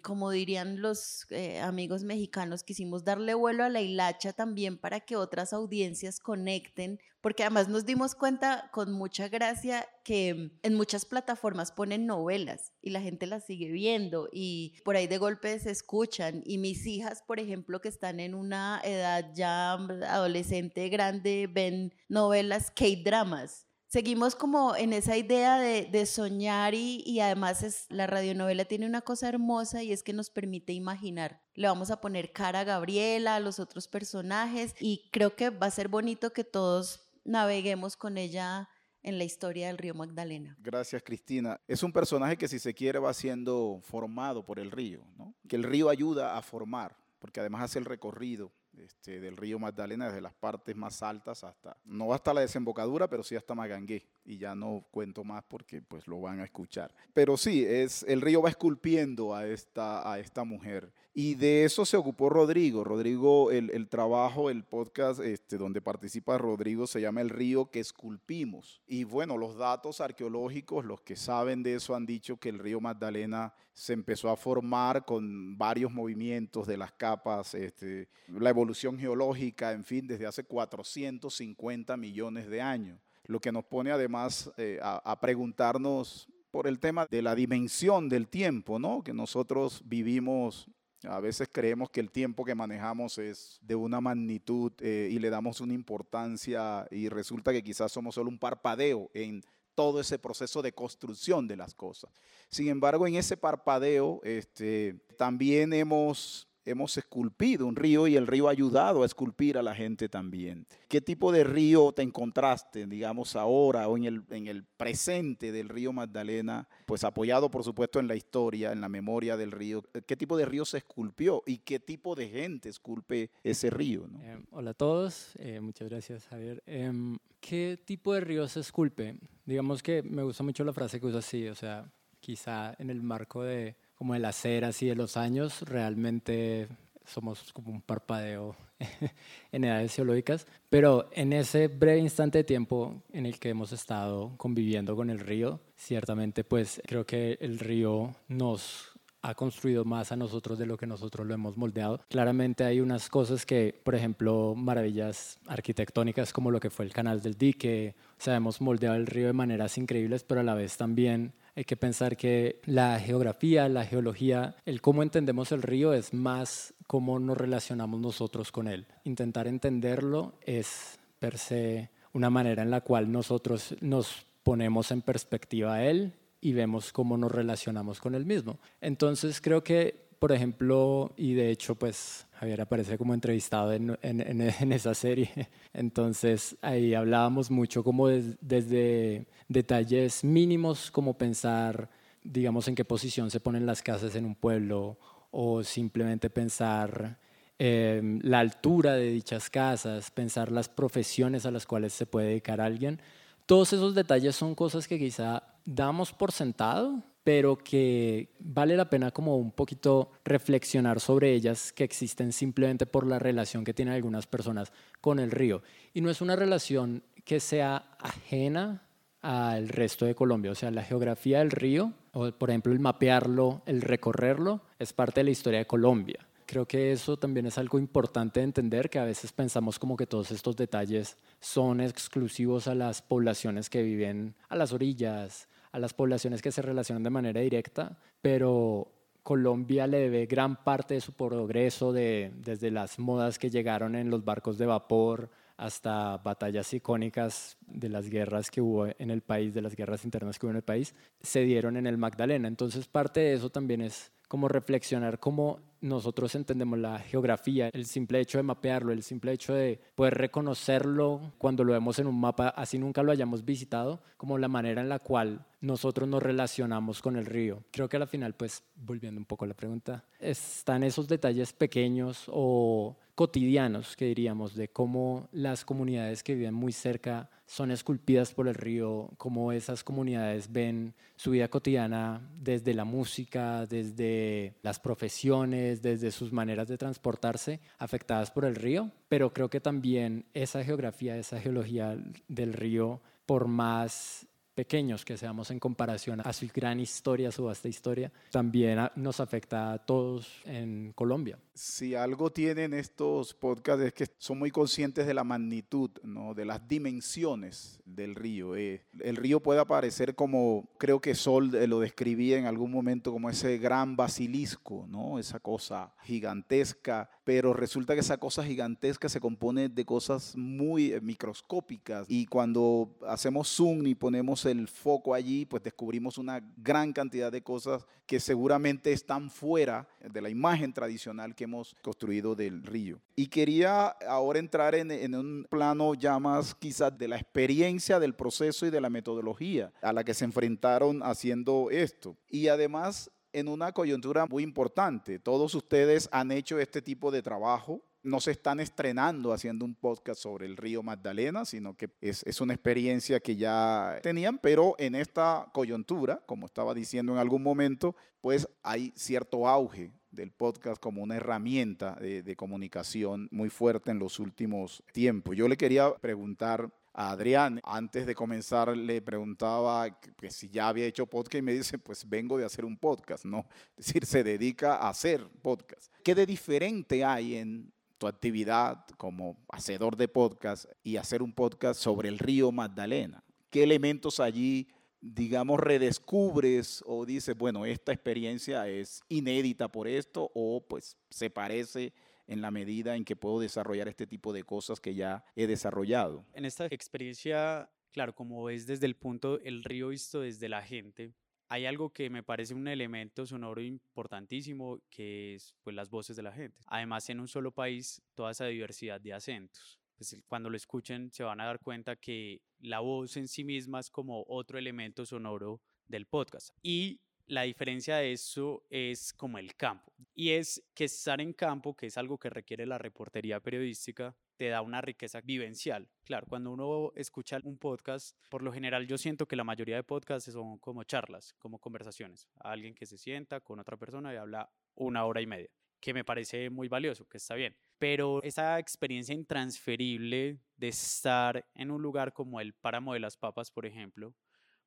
[0.03, 5.17] como dirían los eh, amigos mexicanos, quisimos darle vuelo a la hilacha también para que
[5.17, 11.73] otras audiencias conecten, porque además nos dimos cuenta con mucha gracia que en muchas plataformas
[11.73, 16.43] ponen novelas y la gente las sigue viendo y por ahí de golpe se escuchan.
[16.47, 22.71] Y mis hijas, por ejemplo, que están en una edad ya adolescente grande, ven novelas
[22.71, 28.87] K-dramas seguimos como en esa idea de, soñar y, y, además es, la radionovela tiene
[28.87, 31.43] una cosa hermosa y es que nos permite imaginar.
[31.55, 35.67] Le vamos a poner cara a Gabriela, a los otros personajes y creo que va
[35.67, 38.69] a ser bonito que todos naveguemos con ella
[39.03, 40.57] en la historia del río Magdalena.
[40.61, 41.61] Gracias, Cristina.
[41.67, 45.35] Es un personaje que si se quiere va siendo formado por el río, ¿no?
[45.49, 50.07] que el río ayuda a formar, porque además hace el recorrido este, del río Magdalena,
[50.07, 54.05] desde las partes más altas hasta, no hasta la desembocadura, pero sí hasta Magangué.
[54.25, 56.95] Y ya no cuento más porque pues lo van a escuchar.
[57.15, 60.93] Pero sí, es, el río va esculpiendo a esta, a esta mujer.
[61.21, 62.85] Y de eso se ocupó Rodrigo.
[62.85, 68.81] Rodrigo, el, trabajo, el podcast este, donde participa Rodrigo se llama El río que esculpimos.
[68.87, 72.81] Y bueno, los datos arqueológicos, los que saben de eso han dicho que el río
[72.81, 79.73] Magdalena se empezó a formar con varios movimientos de las capas, este, la evolución geológica,
[79.73, 83.01] en fin, desde hace 450 millones de años.
[83.25, 88.29] Lo que nos pone además eh, a preguntarnos por el tema de la dimensión del
[88.29, 89.03] tiempo, ¿no?
[89.03, 90.69] Que nosotros vivimos
[91.05, 95.31] a veces creemos que el tiempo que manejamos es de una magnitud eh, y le
[95.31, 99.43] damos una importancia y resulta que quizás somos solo un parpadeo en
[99.75, 102.11] todo ese proceso de construcción de las cosas.
[102.49, 108.49] Sin embargo, en ese parpadeo este, también hemos hemos esculpido un río y el río
[108.49, 110.67] ha ayudado a esculpir a la gente también.
[110.89, 115.69] ¿Qué tipo de río te encontraste, digamos, ahora o en el, en el presente del
[115.69, 116.69] río Magdalena?
[116.87, 119.83] Pues apoyado, por supuesto, en la historia, en la memoria del río.
[120.07, 124.07] ¿Qué tipo de río se esculpió y qué tipo de gente esculpe ese río?
[124.23, 126.63] Em, hola a todos, eh, muchas gracias, Javier.
[126.67, 129.17] Em, ¿Qué tipo de río se esculpe?
[129.45, 133.03] Digamos que me gusta mucho la frase que usa así, o sea, quizá en el
[133.03, 136.69] marco de como de las eras y de los años, realmente
[137.05, 138.55] somos como un parpadeo
[139.53, 144.33] en edades geológicas, pero en ese breve instante de tiempo en el que hemos estado
[144.37, 150.17] conviviendo con el río, ciertamente pues creo que el río nos ha construido más a
[150.17, 152.01] nosotros de lo que nosotros lo hemos moldeado.
[152.09, 157.21] Claramente hay unas cosas que, por ejemplo, maravillas arquitectónicas como lo que fue el canal
[157.21, 160.77] del dique, o sea, hemos moldeado el río de maneras increíbles, pero a la vez
[160.77, 166.15] también hay que pensar que la geografía, la geología, el cómo entendemos el río es
[166.15, 168.87] más cómo nos relacionamos nosotros con él.
[169.03, 175.75] Intentar entenderlo es per se una manera en la cual nosotros nos ponemos en perspectiva
[175.75, 178.61] a él y vemos cómo nos relacionamos con él mismo.
[178.81, 184.73] Entonces creo que, por ejemplo, y de hecho pues Javier aparece como entrevistado en, en,
[184.73, 191.91] esa serie, entonces ahí hablábamos mucho como desde detalles mínimos como pensar,
[192.23, 194.99] digamos, en qué posición se ponen las casas en un pueblo
[195.33, 197.19] o simplemente pensar
[197.59, 202.61] em, la altura de dichas casas, pensar las profesiones a las cuales se puede dedicar
[202.61, 203.01] alguien.
[203.47, 209.11] Todos esos detalles son cosas que quizá damos por sentado, pero que vale la pena
[209.11, 214.27] como un poquito reflexionar sobre ellas que existen simplemente por la relación que tienen algunas
[214.27, 215.63] personas con el río.
[215.93, 218.89] Y no es una relación que sea ajena
[219.21, 223.63] al resto de Colombia, o sea, la geografía del río, o por ejemplo el mapearlo,
[223.67, 226.27] el recorrerlo, es parte de la historia de Colombia.
[226.47, 230.07] Creo que eso también es algo importante de entender, que a veces pensamos como que
[230.07, 235.49] todos estos detalles son exclusivos a las poblaciones que viven a las orillas,
[235.79, 238.89] las poblaciones que se relacionan de manera directa, pero
[239.23, 244.11] Colombia le debe gran parte de su progreso de, desde las modas que llegaron en
[244.11, 249.53] los barcos de vapor hasta batallas icónicas de las guerras que hubo en el país,
[249.53, 252.49] de las guerras internas que hubo en el país, se dieron en el Magdalena.
[252.49, 258.21] Entonces parte de eso también es como reflexionar cómo nosotros entendemos la geografía, el simple
[258.21, 262.49] hecho de mapearlo, el simple hecho de poder reconocerlo cuando lo vemos en un mapa,
[262.49, 267.17] así nunca lo hayamos visitado, como la manera en la cual nosotros nos relacionamos con
[267.17, 267.63] el río.
[267.71, 272.25] Creo que al final, pues, volviendo un poco a la pregunta, están esos detalles pequeños
[272.29, 278.47] o cotidianos, que diríamos, de cómo las comunidades que viven muy cerca son esculpidas por
[278.47, 285.68] el río, cómo esas comunidades ven su vida cotidiana desde la música, desde las profesiones,
[285.77, 288.91] desde sus maneras de transportarse, afectadas por el río.
[289.09, 291.97] Pero creo que también esa geografía, esa geología
[292.29, 297.69] del río, por más pequeños que seamos en comparación a su gran historia, su vasta
[297.69, 301.39] historia, también nos afecta a todos en Colombia.
[301.59, 306.33] Si algo tienen estos podcasts es que son muy conscientes de la magnitud, ¿no?
[306.33, 308.55] de las dimensiones del río.
[308.55, 313.11] Eh, el río puede aparecer como, creo que Sol eh, lo describía en algún momento
[313.11, 315.19] como ese gran basilisco, ¿no?
[315.19, 321.01] esa cosa gigantesca, pero resulta que esa cosa gigantesca se compone de cosas muy eh,
[321.01, 327.33] microscópicas y cuando hacemos zoom y ponemos el foco allí, pues descubrimos una gran cantidad
[327.33, 333.01] de cosas que seguramente están fuera de la imagen tradicional que hemos construido del río.
[333.17, 338.15] Y quería ahora entrar en, en un plano ya más quizás de la experiencia del
[338.15, 342.17] proceso y de la metodología a la que se enfrentaron haciendo esto.
[342.29, 345.19] Y además en una coyuntura muy importante.
[345.19, 350.21] Todos ustedes han hecho este tipo de trabajo no se están estrenando haciendo un podcast
[350.21, 354.95] sobre el río Magdalena, sino que es, es, una experiencia que ya tenían, pero en
[354.95, 361.03] esta coyuntura, como estaba diciendo en algún momento, pues hay cierto auge del podcast como
[361.03, 365.37] una herramienta de, comunicación muy fuerte en los últimos tiempos.
[365.37, 367.61] Yo le quería preguntar a Adrián.
[367.65, 372.09] Antes de comenzar le preguntaba que, si ya había hecho podcast y me dice, pues
[372.09, 373.47] vengo de hacer un podcast, ¿no?
[373.77, 375.93] Es decir, se dedica a hacer podcast.
[376.03, 381.81] ¿Qué de diferente hay en tu actividad como hacedor de podcast y hacer un podcast
[381.81, 383.23] sobre el río Magdalena?
[383.51, 384.69] ¿Qué elementos allí,
[385.01, 391.93] digamos, redescubres o dices, bueno, esta experiencia es inédita por esto o pues se parece
[392.27, 396.25] en la medida en que puedo desarrollar este tipo de cosas que ya he desarrollado?
[396.35, 401.15] En esta experiencia, claro, como es desde el punto, el río visto desde la gente,
[401.49, 406.23] hay algo que me parece un elemento sonoro importantísimo, que es pues, las voces de
[406.23, 406.59] la gente.
[406.67, 409.78] Además, en un solo país, toda esa diversidad de acentos.
[409.99, 413.81] Pues, cuando lo escuchen se van a dar cuenta que la voz en sí misma
[413.81, 416.51] es como otro elemento sonoro del podcast.
[416.63, 419.93] Y la diferencia de eso es como el campo.
[420.15, 424.49] Y es que estar en campo, que es algo que requiere la reportería periodística, te
[424.49, 425.91] da una riqueza vivencial.
[426.05, 429.83] Claro, cuando uno escucha un podcast, por lo general yo siento que la mayoría de
[429.83, 432.29] podcasts son como charlas, como conversaciones.
[432.37, 436.05] Alguien que se sienta con otra persona y habla una hora y media, que me
[436.05, 437.57] parece muy valioso, que está bien.
[437.79, 443.51] Pero esa experiencia intransferible de estar en un lugar como el Páramo de las Papas,
[443.51, 444.15] por ejemplo,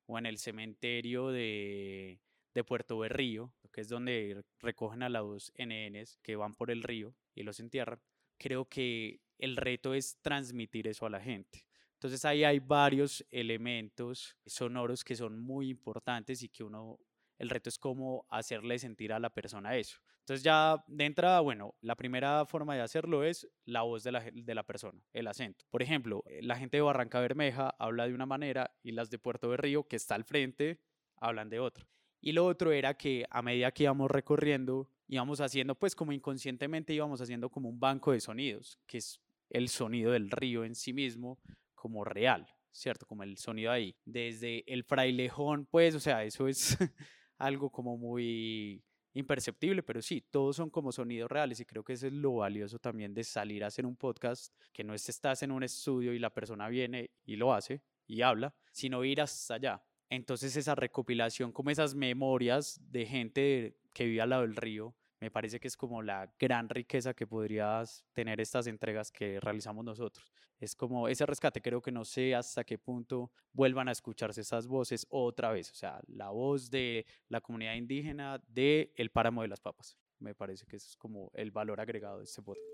[0.06, 2.20] o en el cementerio de,
[2.54, 7.14] de Puerto Berrío, que es donde recogen a los NNs que van por el río
[7.34, 8.00] y los entierran,
[8.38, 11.66] creo que el reto es transmitir eso a la gente.
[11.94, 16.98] Entonces ahí hay varios elementos sonoros que son muy importantes y que uno,
[17.38, 20.00] el reto es cómo hacerle sentir a la persona eso.
[20.22, 24.20] Entonces ya de entrada, bueno, la primera forma de hacerlo es la voz de la,
[24.20, 25.64] de la persona, el acento.
[25.68, 29.50] Por ejemplo, la gente de Barranca Bermeja habla de una manera y las de Puerto
[29.50, 30.78] de Río, que está al frente,
[31.16, 31.88] hablan de otra.
[32.20, 36.94] Y lo otro era que a medida que íbamos recorriendo, íbamos haciendo, pues como inconscientemente
[36.94, 40.92] íbamos haciendo como un banco de sonidos, que es el sonido del río en sí
[40.92, 41.40] mismo
[41.74, 43.06] como real, ¿cierto?
[43.06, 43.96] Como el sonido ahí.
[44.04, 46.78] Desde el frailejón, pues, o sea, eso es
[47.38, 52.06] algo como muy imperceptible, pero sí, todos son como sonidos reales y creo que eso
[52.06, 55.50] es lo valioso también de salir a hacer un podcast, que no es estás en
[55.50, 59.82] un estudio y la persona viene y lo hace y habla, sino ir hasta allá.
[60.08, 65.30] Entonces esa recopilación, como esas memorias de gente que vive al lado del río, me
[65.30, 70.32] parece que es como la gran riqueza que podrías tener estas entregas que realizamos nosotros.
[70.58, 74.66] Es como ese rescate, creo que no sé hasta qué punto vuelvan a escucharse esas
[74.66, 79.48] voces otra vez, o sea, la voz de la comunidad indígena de El Páramo de
[79.48, 79.96] las Papas.
[80.18, 82.66] Me parece que es como el valor agregado de este podcast.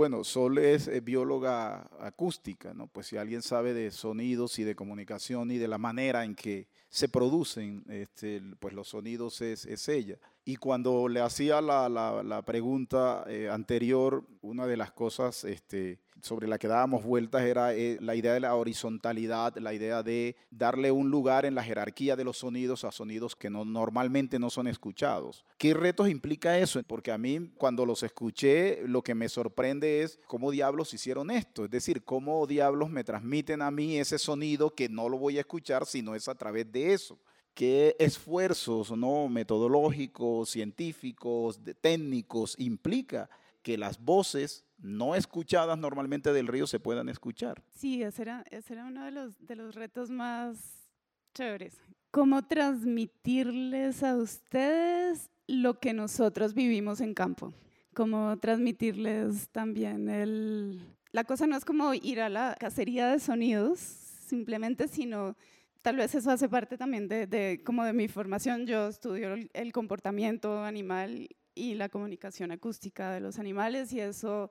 [0.00, 2.86] Bueno, Sol es eh, bióloga acústica, ¿no?
[2.86, 6.68] Pues si alguien sabe de sonidos y de comunicación y de la manera en que
[6.88, 10.16] se producen este, pues los sonidos es, ella.
[10.42, 16.48] Y cuando le hacía la, la, pregunta eh, anterior, una de las cosas este, sobre
[16.48, 20.90] la que dábamos vueltas era eh, la idea de la horizontalidad, la idea de darle
[20.90, 24.66] un lugar en la jerarquía de los sonidos a sonidos que no, normalmente no son
[24.66, 25.44] escuchados.
[25.58, 26.82] ¿Qué retos implica eso?
[26.84, 31.64] Porque a mí cuando los escuché, lo que me sorprende es cómo diablos hicieron esto.
[31.64, 35.40] Es decir, cómo diablos me transmiten a mí ese sonido que no lo voy a
[35.40, 37.18] escuchar si no es a través de eso
[37.54, 39.28] qué esfuerzos ¿no?
[39.28, 43.28] metodológicos, científicos, técnicos implica
[43.62, 47.62] que las voces no escuchadas normalmente del río se puedan escuchar.
[47.72, 48.44] Sí, ese era,
[48.86, 50.88] uno de los, de los retos más
[51.34, 51.76] chéveres.
[52.10, 57.52] ¿Cómo transmitirles a ustedes lo que nosotros vivimos en campo?
[57.94, 60.80] ¿Cómo transmitirles también el...
[61.12, 65.36] La cosa no es como ir a la cacería de sonidos simplemente, sino
[65.82, 68.66] tal vez eso hace parte también de, como de mi formación.
[68.66, 74.50] Yo estudio el, comportamiento animal y la comunicación acústica de los animales y eso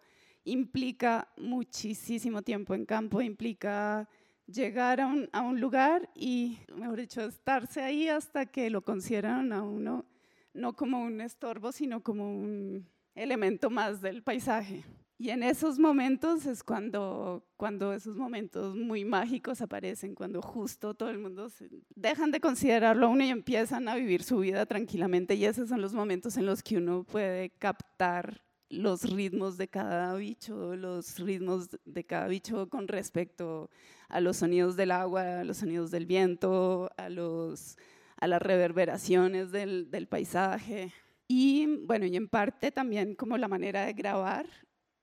[0.50, 4.08] implica muchísimo tiempo en campo, implica
[4.46, 10.06] llegar a un, lugar y, mejor dicho, estarse ahí hasta que lo consideran a uno
[10.54, 14.84] no como un estorbo, sino como un elemento más del paisaje.
[15.18, 21.10] Y en esos momentos es cuando, cuando esos momentos muy mágicos aparecen, cuando justo todo
[21.10, 21.48] el mundo
[21.94, 25.36] dejan de considerarlo a uno y empiezan a vivir su vida tranquilamente.
[25.36, 30.16] Y esos son los momentos en los que uno puede captar los ritmos de cada
[30.16, 33.70] bicho, los ritmos de cada bicho con respecto
[34.08, 37.78] a los sonidos del agua, a los sonidos del viento, a, los,
[38.18, 40.94] a las reverberaciones del, paisaje.
[41.28, 44.48] Y bueno, y en parte también como la manera de grabar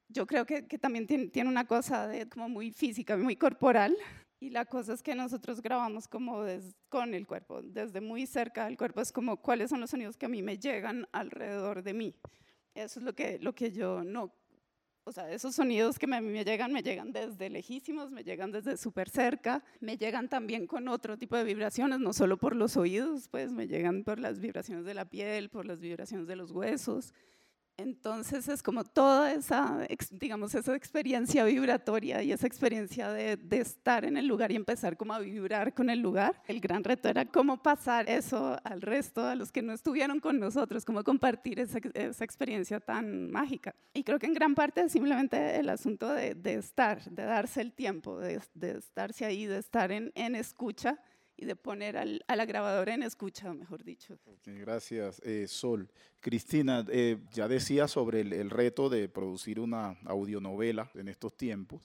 [0.09, 3.97] yo creo que, también tiene, una cosa de, como muy física, muy corporal.
[4.39, 6.45] Y la cosa es que nosotros grabamos como
[6.89, 9.01] con el cuerpo, desde muy cerca del cuerpo.
[9.01, 12.15] Es como cuáles son los sonidos que a mí me llegan alrededor de mí.
[12.77, 14.33] Eso es lo que, lo que yo no...
[15.05, 18.77] O sea, esos sonidos que mí me llegan, me llegan desde lejísimos, me llegan desde
[18.77, 23.29] súper cerca, me llegan también con otro tipo de vibraciones, no solo por los oídos,
[23.29, 27.14] pues me llegan por las vibraciones de la piel, por las vibraciones de los huesos.
[27.79, 34.16] Entonces es como toda esa, digamos, esa experiencia vibratoria y esa experiencia de, estar en
[34.16, 36.43] el lugar y empezar como a vibrar con el lugar.
[36.47, 40.41] El gran reto era cómo pasar eso al resto, a los que no estuvieron con
[40.41, 41.79] nosotros, cómo compartir esa,
[42.24, 43.74] experiencia tan mágica.
[43.93, 47.74] Y creo que en gran parte es simplemente el asunto de, estar, de darse el
[47.74, 50.99] tiempo, de, estarse ahí, de estar en, en escucha
[51.37, 54.18] y de poner al, a la grabadora en escucha, mejor dicho.
[54.45, 55.91] gracias, eh, Sol.
[56.20, 61.82] Cristina, eh, ya decía sobre el, reto de producir una audionovela en estos tiempos.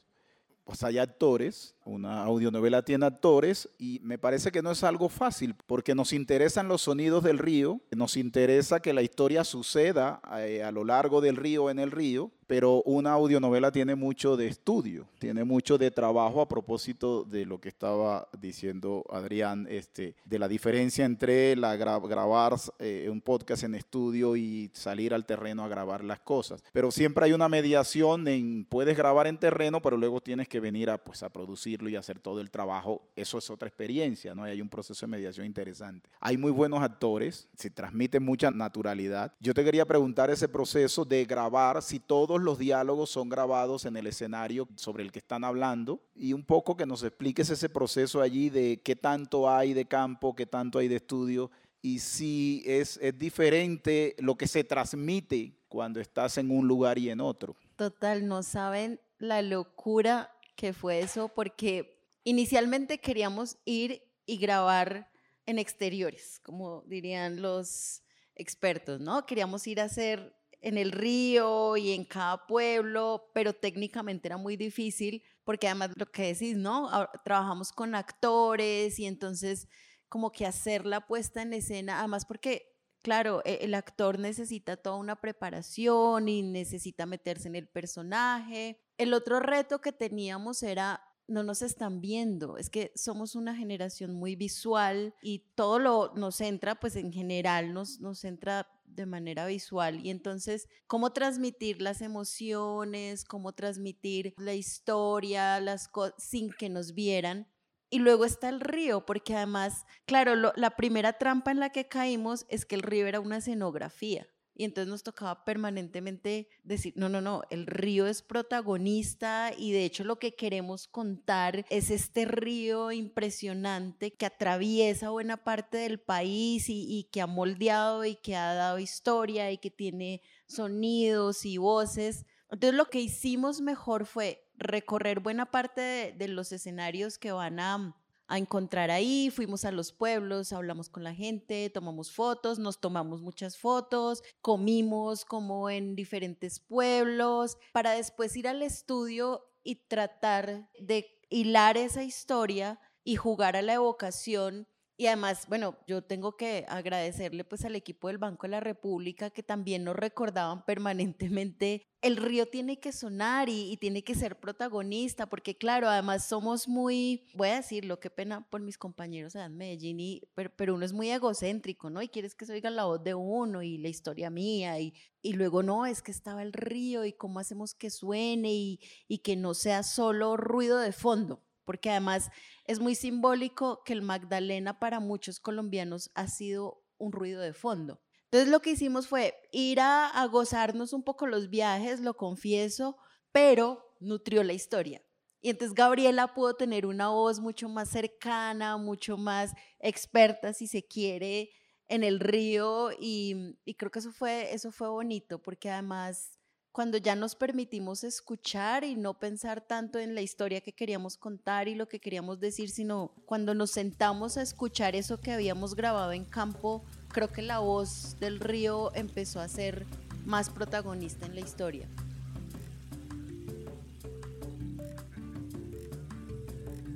[0.63, 5.55] Pues hay actores, una audionovela tiene actores y me parece que no es algo fácil
[5.67, 10.71] porque nos interesan los sonidos del río, nos interesa que la historia suceda eh, a
[10.71, 15.45] lo largo del río en el río pero una audionovela tiene mucho de estudio, tiene
[15.45, 21.05] mucho de trabajo a propósito de lo que estaba diciendo Adrián, este, de la diferencia
[21.05, 26.61] entre grabar eh, un podcast en estudio y salir al terreno a grabar las cosas.
[26.73, 30.89] Pero siempre hay una mediación en, puedes grabar en terreno, pero luego tienes que venir
[30.89, 31.29] a, pues, a
[31.71, 33.01] producirlo y hacer todo el trabajo.
[33.15, 34.43] Eso es otra experiencia, ¿no?
[34.43, 36.09] hay un proceso de mediación interesante.
[36.19, 39.33] Hay muy buenos actores, se transmite mucha naturalidad.
[39.39, 43.95] Yo te quería preguntar ese proceso de grabar, si todos los diálogos son grabados en
[43.97, 48.21] el escenario sobre el que están hablando y un poco que nos expliques ese proceso
[48.21, 51.51] allí de qué tanto hay de campo, qué tanto hay de estudio
[51.81, 57.09] y si es, es diferente lo que se transmite cuando estás en un lugar y
[57.09, 57.55] en otro.
[57.75, 65.11] Total, no saben la locura que fue eso porque inicialmente queríamos ir y grabar
[65.47, 68.03] en exteriores, como dirían los
[68.35, 69.25] expertos, ¿no?
[69.25, 74.55] Queríamos ir a hacer en el río y en cada pueblo, pero técnicamente era muy
[74.55, 76.91] difícil porque además lo que decís, ¿no?
[77.25, 79.67] Trabajamos con actores y entonces
[80.09, 84.97] como que hacer la puesta en escena, además porque claro, e, el actor necesita toda
[84.97, 88.79] una preparación y necesita meterse en el personaje.
[89.01, 94.13] El otro reto que teníamos era no nos están viendo, es que somos una generación
[94.13, 99.47] muy visual y todo lo nos entra, pues en general nos, nos entra de manera
[99.47, 105.89] visual y entonces cómo transmitir las emociones, cómo transmitir la historia, las
[106.19, 107.47] sin que nos vieran.
[107.89, 112.45] Y luego está el río, porque además, claro, la primera trampa en la que caímos
[112.49, 114.27] es que el río era una escenografía.
[114.61, 119.85] Y entonces nos tocaba permanentemente decir, no, no, no, el río es protagonista y de
[119.85, 126.65] hecho lo que queremos contar es este río impresionante que atraviesa buena parte del país
[126.67, 132.27] y, que ha moldeado y que ha dado historia y que tiene sonidos y voces.
[132.51, 137.59] Entonces lo que hicimos mejor fue recorrer buena parte de, de los escenarios que van
[137.59, 137.95] a
[138.31, 143.21] a encontrar ahí, fuimos a los pueblos, hablamos con la gente, tomamos fotos, nos tomamos
[143.21, 151.19] muchas fotos, comimos como en diferentes pueblos, para después ir al estudio y tratar de
[151.29, 154.65] hilar esa historia y jugar a la evocación
[155.01, 159.31] y además, bueno, yo tengo que agradecerle pues al equipo del Banco de la República
[159.31, 165.25] que también nos recordaban permanentemente, el río tiene que sonar y, tiene que ser protagonista,
[165.25, 169.99] porque claro, además somos muy, voy a decirlo, qué pena por mis compañeros de Medellín,
[169.99, 172.03] y, pero, uno es muy egocéntrico, ¿no?
[172.03, 174.93] Y quieres que se oiga la voz de uno y la historia mía, y,
[175.23, 179.17] y luego no, es que estaba el río y cómo hacemos que suene y, y
[179.23, 181.41] que no sea solo ruido de fondo
[181.71, 182.31] porque además
[182.65, 188.01] es muy simbólico que el Magdalena para muchos colombianos ha sido un ruido de fondo.
[188.25, 192.97] Entonces lo que hicimos fue ir a, gozarnos un poco los viajes, lo confieso,
[193.31, 195.01] pero nutrió la historia.
[195.39, 200.85] Y entonces Gabriela pudo tener una voz mucho más cercana, mucho más experta, si se
[200.85, 201.51] quiere,
[201.87, 206.37] en el río y, y creo que eso fue, eso fue bonito porque además
[206.71, 211.67] cuando ya nos permitimos escuchar y no pensar tanto en la historia que queríamos contar
[211.67, 216.13] y lo que queríamos decir, sino cuando nos sentamos a escuchar eso que habíamos grabado
[216.13, 219.85] en campo, creo que la voz del río empezó a ser
[220.25, 221.89] más protagonista en la historia.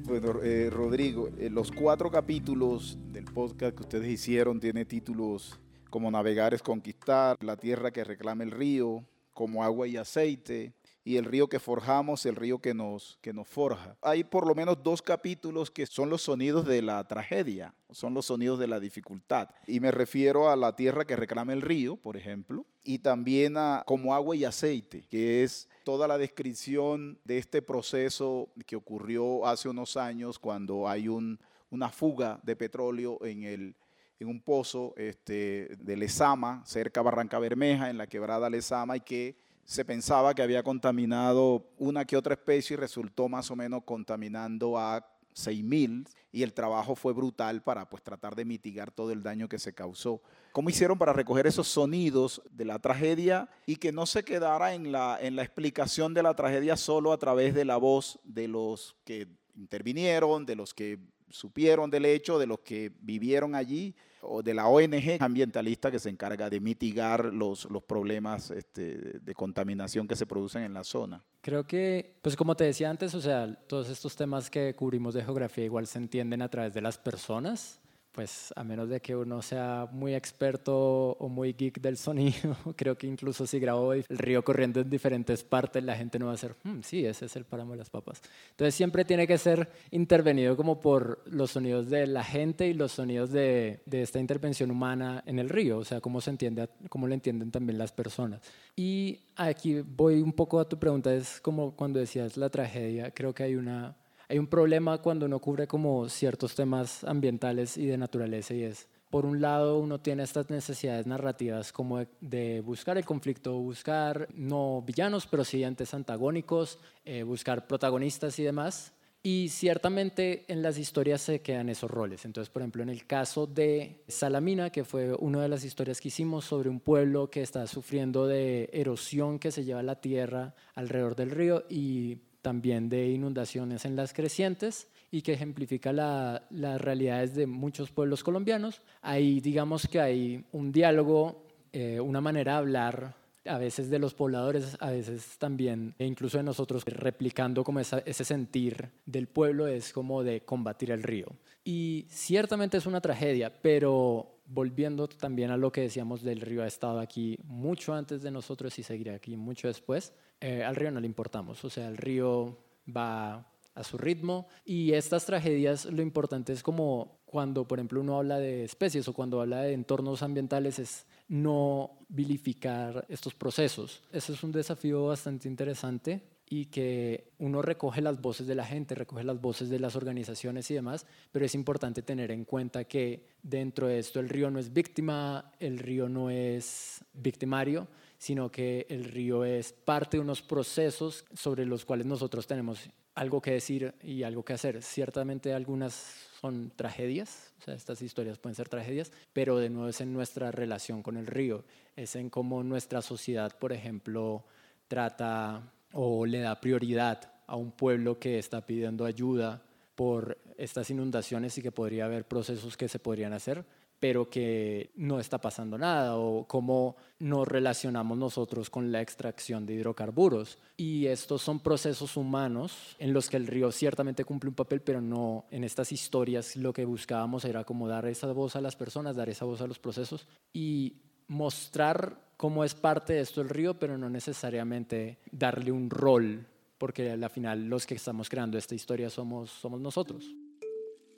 [0.06, 5.60] Bueno, eh, Rodrigo, eh, los cuatro capítulos del podcast que ustedes hicieron tiene títulos
[5.90, 9.04] como Navegar es conquistar, La tierra que reclama el río,
[9.36, 10.74] como agua y aceite,
[11.04, 13.96] y el río que forjamos, el río que nos, que nos forja.
[14.02, 18.26] Hay por lo menos dos capítulos que son los sonidos de la tragedia, son los
[18.26, 19.50] sonidos de la dificultad.
[19.68, 23.84] Y me refiero a la tierra que reclama el río, por ejemplo, y también a
[23.86, 29.70] como agua y aceite, que es toda la descripción de este proceso que ocurrió hace
[29.70, 33.76] unos años cuando hay un, una fuga de petróleo en el,
[34.20, 39.02] en un pozo este, de Lezama, cerca a Barranca Bermeja, en la quebrada Lezama, y
[39.02, 39.36] que
[39.66, 44.78] se pensaba que había contaminado una que otra especie y resultó más o menos contaminando
[44.78, 45.06] a
[45.36, 49.60] 6.000 y el trabajo fue brutal para pues tratar de mitigar todo el daño que
[49.60, 50.22] se causó.
[50.52, 54.92] ¿Cómo hicieron para recoger esos sonidos de la tragedia y que no se quedara en
[54.92, 58.96] la, en la explicación de la tragedia solo a través de la voz de los
[59.04, 61.00] que intervinieron, de los que
[61.30, 66.10] supieron del hecho, de los que vivieron allí o de la ONG ambientalista que se
[66.10, 71.24] encarga de mitigar los, los problemas este, de contaminación que se producen en la zona.
[71.42, 75.24] Creo que, pues como te decía antes, o sea, todos estos temas que cubrimos de
[75.24, 77.80] geografía igual se entienden a través de las personas
[78.16, 82.98] pues a menos de que uno sea muy experto o muy geek del sonido, creo
[82.98, 86.36] que incluso si grabo el río corriendo en diferentes partes, la gente no va a
[86.36, 88.22] decir, hmm, sí, ese es el páramo de las papas.
[88.52, 92.94] Entonces siempre tiene que ser intervenido como por los sonidos de la gente y los
[92.94, 97.08] sonidos de, de esta intervención humana en el río, o sea, cómo se entiende, cómo
[97.08, 98.40] lo entienden también las personas.
[98.78, 103.34] Y aquí voy un poco a tu pregunta, es como cuando decías la tragedia, creo
[103.34, 103.98] que hay una
[104.28, 108.88] hay un problema cuando uno cubre como ciertos temas ambientales y de naturaleza y es,
[109.10, 114.82] por un lado, uno tiene estas necesidades narrativas como de, buscar el conflicto, buscar no
[114.82, 118.92] villanos, pero sí antagónicos, eh, buscar protagonistas y demás.
[119.24, 122.26] Y ciertamente en las historias se quedan esos roles.
[122.26, 126.10] Entonces, por ejemplo, en el caso de Salamina, que fue una de las historias que
[126.10, 131.16] hicimos sobre un pueblo que está sufriendo de erosión que se lleva la tierra alrededor
[131.16, 137.48] del río y también de inundaciones en las crecientes y que ejemplifica las realidades de
[137.48, 138.84] muchos pueblos colombianos.
[139.02, 141.42] Ahí digamos que hay un diálogo,
[141.74, 143.16] eh, una manera de hablar
[143.46, 148.24] a veces de los pobladores, a veces también, e incluso de nosotros, replicando como ese
[148.24, 151.26] sentir del pueblo, es como de combatir el río.
[151.64, 156.68] Y ciertamente es una tragedia, pero volviendo también a lo que decíamos del río, ha
[156.68, 160.14] estado aquí mucho antes de nosotros y seguirá aquí mucho después.
[160.40, 162.58] Eh, al río no le importamos, o sea, el río
[162.96, 168.18] va a su ritmo y estas tragedias lo importante es como cuando, por ejemplo, uno
[168.18, 174.04] habla de especies o cuando habla de entornos ambientales es no vilificar estos procesos.
[174.12, 178.94] Ese es un desafío bastante interesante y que uno recoge las voces de la gente,
[178.94, 183.26] recoge las voces de las organizaciones y demás, pero es importante tener en cuenta que
[183.42, 187.88] dentro de esto el río no es víctima, el río no es victimario,
[188.18, 193.42] sino que el río es parte de unos procesos sobre los cuales nosotros tenemos algo
[193.42, 194.84] que decir y algo que hacer.
[194.84, 195.94] Ciertamente algunas
[196.42, 200.52] son tragedias, o sea, estas historias pueden ser tragedias, pero de nuevo es en nuestra
[200.52, 201.64] relación con el río,
[201.96, 204.46] es en cómo nuestra sociedad, por ejemplo,
[204.88, 209.64] trata o le da prioridad a un pueblo que está pidiendo ayuda
[209.96, 213.66] por estas inundaciones y que podría haber procesos que se podrían hacer
[214.00, 219.74] pero que no está pasando nada, o cómo nos relacionamos nosotros con la extracción de
[219.74, 220.58] hidrocarburos.
[220.78, 225.02] Y estos son procesos humanos en los que el río ciertamente cumple un papel, pero
[225.02, 229.16] no en estas historias lo que buscábamos era como dar esa voz a las personas,
[229.16, 233.76] dar esa voz a los procesos y mostrar cómo es parte de esto el río,
[233.76, 236.46] pero no necesariamente darle un rol,
[236.78, 240.26] porque al final los que estamos creando esta historia somos, somos nosotros.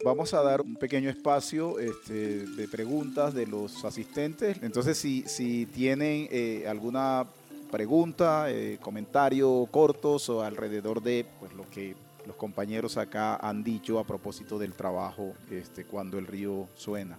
[0.05, 4.57] Vamos a dar un pequeño espacio este, de preguntas de los asistentes.
[4.61, 7.25] Entonces, si, si tienen eh, alguna
[7.71, 11.95] pregunta, eh, comentario cortos o alrededor de pues, lo que
[12.27, 17.17] los compañeros acá han dicho a propósito del trabajo este, cuando el río suena.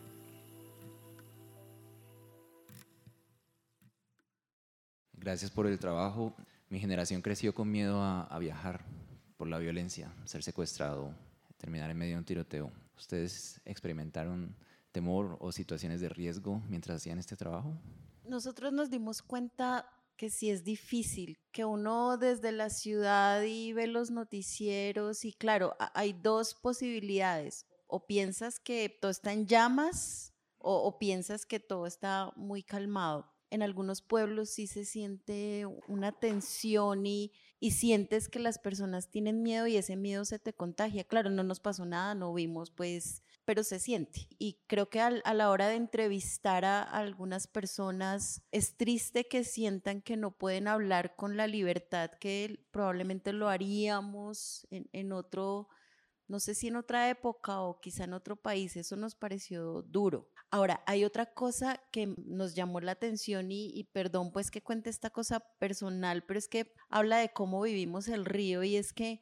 [5.28, 6.32] Gracias por el trabajo.
[6.70, 8.86] Mi generación creció con miedo a, viajar
[9.36, 11.14] por la violencia, ser secuestrado,
[11.58, 12.72] terminar en medio de un tiroteo.
[12.96, 14.56] ¿Ustedes experimentaron
[14.90, 17.74] temor o situaciones de riesgo mientras hacían este trabajo?
[18.24, 23.86] Nosotros nos dimos cuenta que sí es difícil, que uno desde la ciudad y ve
[23.86, 27.66] los noticieros y claro, hay dos posibilidades.
[27.86, 33.62] O piensas que todo está en llamas o piensas que todo está muy calmado en
[33.62, 39.66] algunos pueblos sí se siente una tensión y, y, sientes que las personas tienen miedo
[39.66, 41.04] y ese miedo se te contagia.
[41.04, 44.28] Claro, no nos pasó nada, no vimos, pues, pero se siente.
[44.38, 50.02] Y creo que a la hora de entrevistar a, algunas personas es triste que sientan
[50.02, 55.68] que no pueden hablar con la libertad que probablemente lo haríamos en, en otro
[56.28, 60.28] no sé si en otra época o quizá en otro país, eso nos pareció duro.
[60.50, 65.10] Ahora, hay otra cosa que nos llamó la atención y, perdón pues que cuente esta
[65.10, 69.20] cosa personal, pero es que habla de cómo vivimos el río y es que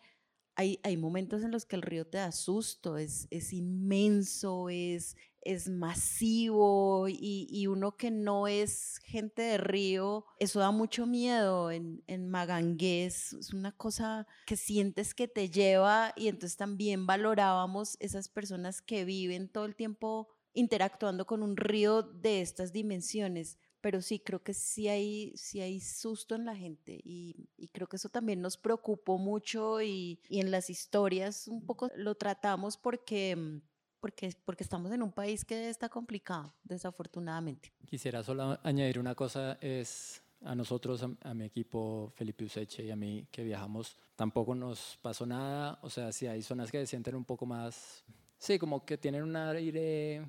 [0.54, 5.16] hay, hay momentos en los que el río te da susto, es, es inmenso, es,
[5.42, 11.70] es masivo y, y, uno que no es gente de río, eso da mucho miedo
[11.72, 17.96] en, en Magangués, es una cosa que sientes que te lleva y entonces también valorábamos
[18.00, 23.58] esas personas que viven todo el tiempo interactuando con un río de estas dimensiones.
[23.80, 27.86] pero sí, creo que sí hay, sí hay susto en la gente y, y creo
[27.86, 32.76] que eso también nos preocupó mucho y, y en las historias un poco lo tratamos
[32.76, 33.60] porque mm,
[34.00, 37.72] porque, porque estamos en un país que está complicado, desafortunadamente.
[37.86, 42.96] Quisiera solo añadir una cosa, es a nosotros, a, mi equipo, Felipe Useche y a
[42.96, 47.16] mí que viajamos, tampoco nos pasó nada, o sea, si hay zonas que se sienten
[47.16, 48.04] un poco más,
[48.38, 50.24] sí, como que tienen un aire,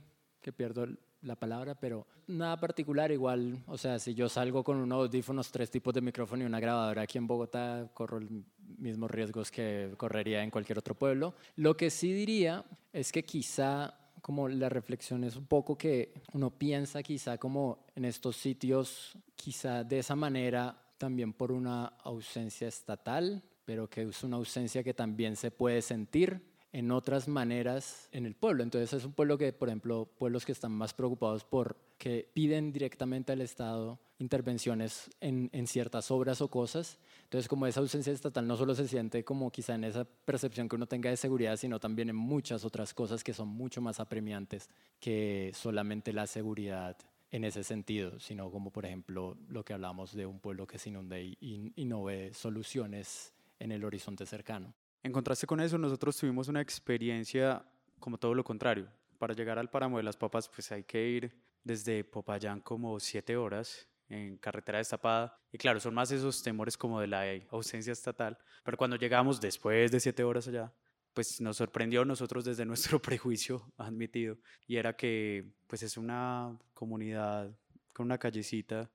[0.47, 0.87] que pierdo
[1.23, 5.69] la palabra, pero nada particular igual, o sea, si yo salgo con unos audífonos, tres
[5.69, 8.31] tipos de micrófono y una grabadora aquí en Bogotá, corro los
[8.77, 11.33] mismos riesgos que correría en cualquier otro pueblo.
[11.57, 16.49] Lo que sí diría es que quizá como la reflexión es un poco que uno
[16.49, 23.43] piensa quizá como en estos sitios, quizá de esa manera también por una ausencia estatal,
[23.65, 26.41] pero que es una ausencia que también se puede sentir
[26.73, 28.63] en otras maneras en el pueblo.
[28.63, 32.71] Entonces es un pueblo que, por ejemplo, pueblos que están más preocupados por que piden
[32.71, 36.99] directamente al Estado intervenciones en, en, ciertas obras o cosas.
[37.23, 40.75] Entonces, como esa ausencia estatal no solo se siente como quizá en esa percepción que
[40.75, 44.69] uno tenga de seguridad, sino también en muchas otras cosas que son mucho más apremiantes
[44.99, 46.97] que solamente la seguridad
[47.31, 50.89] en ese sentido, sino como por ejemplo lo que hablamos de un pueblo que se
[50.89, 51.37] inunda y,
[51.75, 54.73] y no ve soluciones en el horizonte cercano.
[55.03, 57.63] En contraste con eso, nosotros tuvimos una experiencia
[57.99, 58.89] como todo lo contrario.
[59.17, 63.35] Para llegar al páramo de las papas, pues hay que ir desde Popayán como siete
[63.35, 65.39] horas en carretera destapada.
[65.51, 68.37] Y claro, son más esos temores como de la ausencia estatal.
[68.63, 70.73] Pero cuando llegamos después de siete horas allá,
[71.13, 74.37] pues nos sorprendió nosotros desde nuestro prejuicio admitido.
[74.65, 77.57] Y era que pues es una comunidad
[77.93, 78.89] con una callecita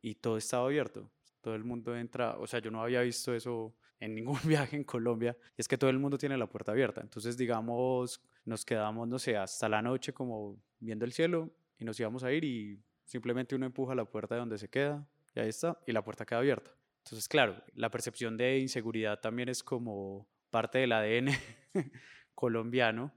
[0.00, 1.10] y todo estaba abierto.
[1.40, 4.84] Todo el mundo entra, o sea, yo no había visto eso en ningún viaje en
[4.84, 7.00] Colombia, es que todo el mundo tiene la puerta abierta.
[7.00, 11.98] Entonces, digamos, nos quedamos, no sé, hasta la noche como viendo el cielo y nos
[11.98, 15.48] íbamos a ir y simplemente uno empuja la puerta de donde se queda y ahí
[15.48, 16.70] está, y la puerta queda abierta.
[16.98, 21.28] Entonces, claro, la percepción de inseguridad también es como parte del ADN
[22.34, 23.12] colombiano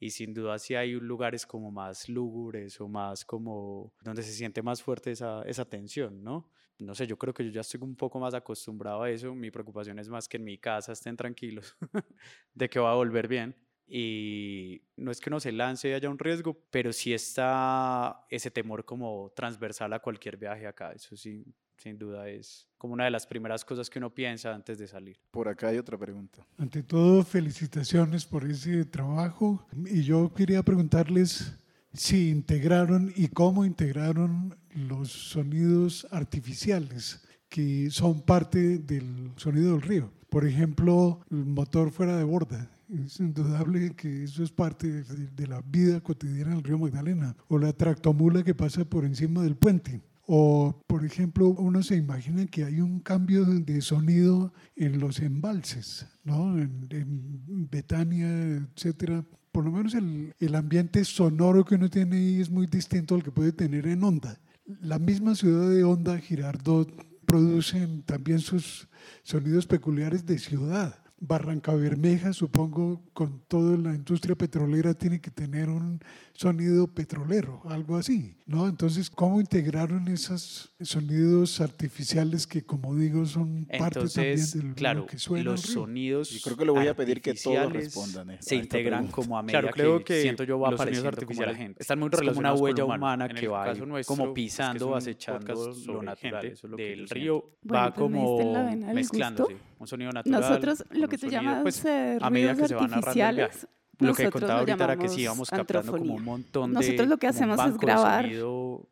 [0.00, 4.62] y sin duda sí hay lugares como más lúgubres o más como donde se siente
[4.62, 6.48] más fuerte esa, esa tensión, ¿no?
[6.80, 9.34] No sé, yo creo que yo ya estoy un poco más acostumbrado a eso.
[9.34, 11.76] Mi preocupación es más que en mi casa estén tranquilos
[12.54, 13.54] de que va a volver bien.
[13.86, 18.50] Y no es que no se lance y haya un riesgo, pero sí está ese
[18.50, 20.92] temor como transversal a cualquier viaje acá.
[20.92, 21.44] Eso sí,
[21.76, 25.18] sin duda es como una de las primeras cosas que uno piensa antes de salir.
[25.32, 26.46] Por acá hay otra pregunta.
[26.56, 29.66] Ante todo, felicitaciones por ese trabajo.
[29.86, 31.58] Y yo quería preguntarles
[31.92, 40.12] si integraron y cómo integraron los sonidos artificiales que son parte del sonido del río.
[40.30, 42.70] Por ejemplo, el motor fuera de borda.
[42.88, 47.36] Es indudable que eso es parte de, la vida cotidiana del río Magdalena.
[47.48, 50.00] O la tractomula que pasa por encima del puente.
[50.26, 56.06] O, por ejemplo, uno se imagina que hay un cambio de sonido en los embalses,
[56.22, 56.56] ¿no?
[56.56, 62.40] En, en Betania, etcétera, por lo menos el, el, ambiente sonoro que uno tiene ahí
[62.40, 64.38] es muy distinto al que puede tener en Onda.
[64.80, 66.88] La misma ciudad de Onda, Girardot,
[67.26, 68.88] producen también sus
[69.22, 70.94] sonidos peculiares de ciudad.
[71.22, 76.00] Barranca Bermeja, supongo, con toda la industria petrolera, tiene que tener un
[76.32, 78.66] sonido petrolero, algo así, ¿no?
[78.66, 85.18] Entonces, ¿cómo integraron esos sonidos artificiales que, como digo, son parte también del claro, que
[85.18, 88.38] suena los sonidos Y creo que le voy a pedir que todos respondan.
[88.40, 91.82] Se integran como a medida claro, creo que, siento yo va los sonidos artificiales gente.
[91.82, 93.74] están muy relacionados como una huella humana que va
[94.06, 100.40] como pisando, acechando lo natural del río, va como mezclándose, un sonido natural.
[100.40, 103.66] Nosotros lo que se llama pues, van artificiales
[104.00, 107.16] lo que contaba ahorita era que sí íbamos captando como un montón de Nosotros lo
[107.18, 108.28] que hacemos es grabar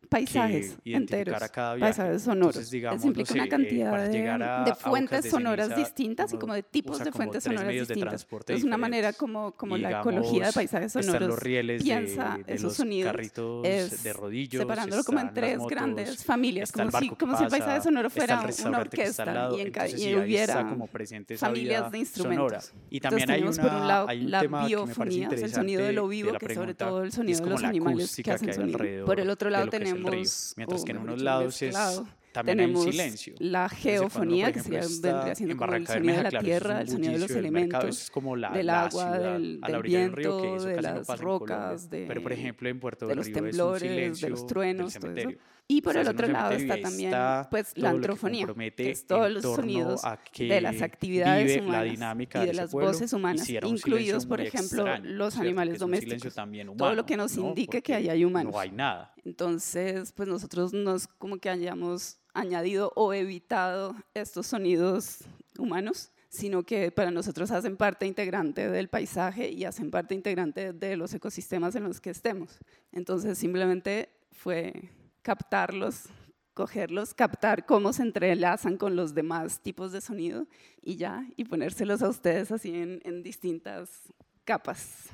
[0.09, 1.39] paisajes enteros,
[1.79, 2.55] paisajes sonoros.
[2.55, 7.11] Entonces, digamos, es implica una cantidad de, fuentes sonoras distintas y como de tipos de
[7.11, 8.27] fuentes sonoras distintas.
[8.47, 11.39] Es una manera como, como la ecología de paisajes sonoros
[11.81, 13.15] piensa esos sonidos
[13.63, 17.81] es de rodillos, separándolo como en tres grandes familias, como si, como si el paisaje
[17.81, 19.49] sonoro fuera una orquesta
[19.95, 20.77] y, hubiera
[21.37, 22.73] familias de instrumentos.
[22.89, 23.55] Y también hay un
[23.87, 24.07] lado
[25.05, 28.31] biofonía, el sonido de lo vivo, que sobre todo el sonido de los animales que
[28.31, 29.05] hacen sonido.
[29.05, 31.75] Por el otro lado tenemos, mientras que en unos lados es
[32.31, 33.33] también tenemos silencio.
[33.39, 37.19] la geofonía, que sería, vendría siendo como el sonido de la tierra, el sonido de
[37.19, 38.11] los elementos,
[38.53, 43.31] del agua, del, viento, de las rocas, de, pero por ejemplo en Puerto de los
[43.31, 45.29] temblores, de los truenos, todo eso.
[45.71, 48.47] Y por Está el haciendo otro lado cementerio y está también pues, la que antrofonía,
[48.47, 50.01] compromete que es todos los sonidos
[50.35, 54.25] de las que actividades humanas la dinámica y de ese las pueblo, voces humanas, incluidos,
[54.25, 56.33] por ejemplo, extraño, los animales Que domésticos.
[56.33, 57.49] también todo humano, lo que nos ¿no?
[57.49, 58.51] indique que Porque ahí hay humanos.
[58.51, 59.13] No hay nada.
[59.23, 65.19] Entonces, pues nosotros nos como que hayamos añadido o evitado estos sonidos
[65.59, 70.97] humanos, sino que para nosotros hacen parte integrante del paisaje y hacen parte integrante de
[70.97, 72.57] los ecosistemas en los que estemos.
[72.91, 74.89] Entonces, simplemente fue
[75.21, 76.05] captarlos,
[76.53, 80.47] cogerlos, captar cómo se entrelazan con los demás tipos de sonido
[80.81, 84.13] y ya, y ponérselos a ustedes así en, distintas
[84.43, 85.09] capas.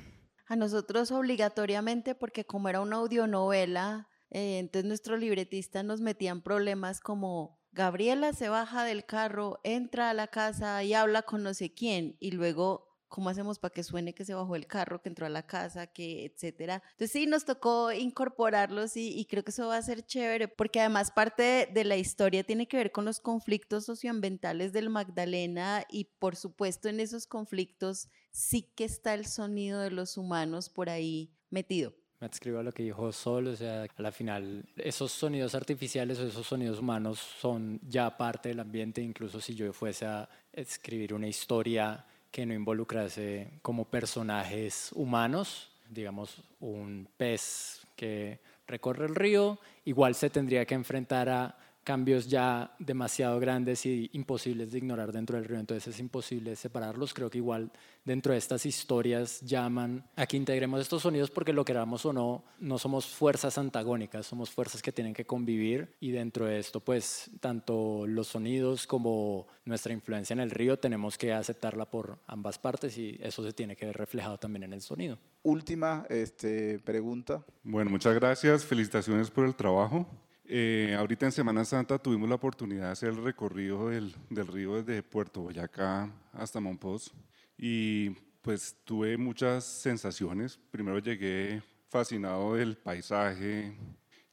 [0.46, 6.42] A nosotros obligatoriamente, porque como era una audionovela, eh, entonces nuestro libretista nos metía en
[6.42, 11.52] problemas como Gabriela se baja del carro, entra a la casa y habla con no
[11.52, 15.08] sé quién, y luego, ¿cómo hacemos para que suene que se bajó el carro, que
[15.08, 16.82] entró a la casa, que etcétera?
[16.92, 20.80] Entonces sí, nos tocó incorporarlos y, y creo que eso va a ser chévere, porque
[20.80, 25.84] además parte de, de la historia tiene que ver con los conflictos socioambientales del Magdalena
[25.90, 30.90] y por supuesto en esos conflictos sí que está el sonido de los humanos por
[30.90, 31.94] ahí metido.
[32.18, 36.18] Me adscribo a lo que dijo Sol, o sea, a la final esos sonidos artificiales
[36.18, 41.12] o esos sonidos humanos son ya parte del ambiente, incluso si yo fuese a escribir
[41.12, 42.06] una historia
[42.36, 50.28] que no involucrase como personajes humanos, digamos un pez que recorre el río, igual se
[50.28, 51.56] tendría que enfrentar a
[51.86, 57.14] cambios ya demasiado grandes y imposibles de ignorar dentro del río, entonces es imposible separarlos.
[57.14, 57.70] Creo que igual
[58.04, 62.42] dentro de estas historias llaman a que integremos estos sonidos porque lo queramos o no,
[62.58, 67.30] no somos fuerzas antagónicas, somos fuerzas que tienen que convivir y dentro de esto pues
[67.38, 72.98] tanto los sonidos como nuestra influencia en el río tenemos que aceptarla por ambas partes
[72.98, 75.18] y eso se tiene que ver reflejado también en el sonido.
[75.44, 77.44] Última este, pregunta.
[77.62, 78.64] Bueno, muchas gracias.
[78.64, 80.08] Felicitaciones por el trabajo.
[80.48, 85.02] Eh, ahorita en Semana Santa tuvimos la oportunidad de hacer el recorrido del, río desde
[85.02, 87.12] Puerto Boyacá hasta Monpós
[87.58, 88.10] y
[88.42, 90.56] pues tuve muchas sensaciones.
[90.70, 93.76] Primero llegué fascinado del paisaje,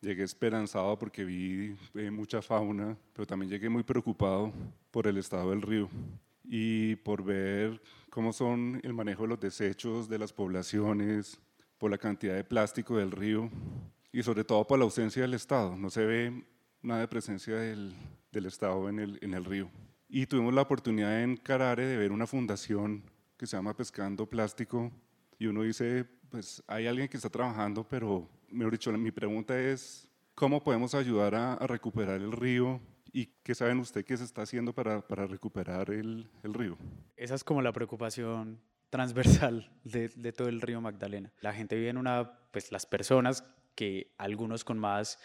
[0.01, 4.53] llegué esperanzado porque vi eh, mucha fauna, pero también llegué muy preocupado
[4.91, 5.89] por el estado del río
[6.43, 11.39] y por ver cómo son el manejo de los desechos de las poblaciones,
[11.79, 13.49] por la cantidad de plástico del río
[14.13, 15.75] y sobre todo por la ausencia del Estado.
[15.75, 16.45] No se ve
[16.81, 17.93] nada de presencia del,
[18.31, 19.69] del Estado en el, en el río.
[20.07, 23.03] Y tuvimos la oportunidad en Carare de ver una fundación
[23.35, 24.91] que se llama Pescando Plástico
[25.39, 30.07] y uno dice, pues hay alguien que está trabajando, pero mejor dicho, mi pregunta es,
[30.35, 32.79] ¿cómo podemos ayudar a, a recuperar el río?
[33.11, 36.77] ¿Y qué saben usted que se está haciendo para, para recuperar el, el río?
[37.17, 38.61] Esa es como la preocupación
[38.91, 41.33] transversal de, de, todo el río Magdalena.
[41.41, 43.43] La gente vive en una, pues las personas
[43.75, 45.19] que algunos con más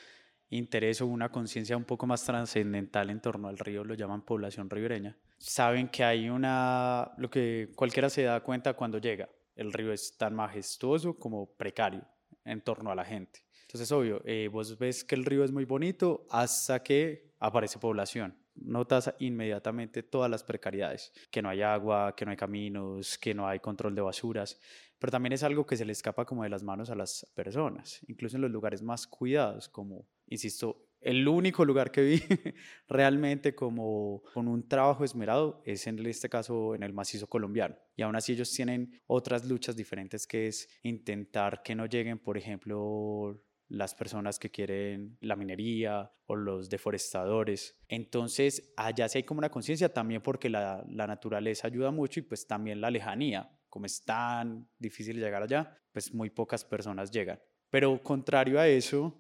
[0.51, 4.71] interés o una conciencia un poco más trascendental en torno al río lo llaman población
[4.71, 9.93] ribereña, saben que hay una, lo que cualquiera se da cuenta cuando llega, el río
[9.93, 12.05] es tan majestuoso como precario
[12.45, 13.41] en torno a la gente.
[13.63, 18.35] Entonces, obvio, eh, vos ves que el río es muy bonito hasta que aparece población.
[18.55, 23.47] Notas inmediatamente todas las precariedades, que no hay agua, que no hay caminos, que no
[23.47, 24.59] hay control de basuras,
[24.99, 28.01] pero también es algo que se le escapa como de las manos a las personas,
[28.09, 32.23] incluso en los lugares más cuidados, como, insisto, el único lugar que vi
[32.89, 37.77] realmente como con un trabajo esmerado es en este caso en el macizo colombiano.
[37.97, 42.37] Y aún así ellos tienen otras luchas diferentes que es intentar que no lleguen, por
[42.37, 47.79] ejemplo, las personas que quieren la minería o los deforestadores.
[47.87, 52.23] Entonces, allá sí hay como una conciencia también porque la, la, naturaleza ayuda mucho y
[52.23, 53.51] pues también la lejanía.
[53.69, 57.41] Como es tan difícil llegar allá, pues muy pocas personas llegan.
[57.71, 59.15] Pero contrario a eso,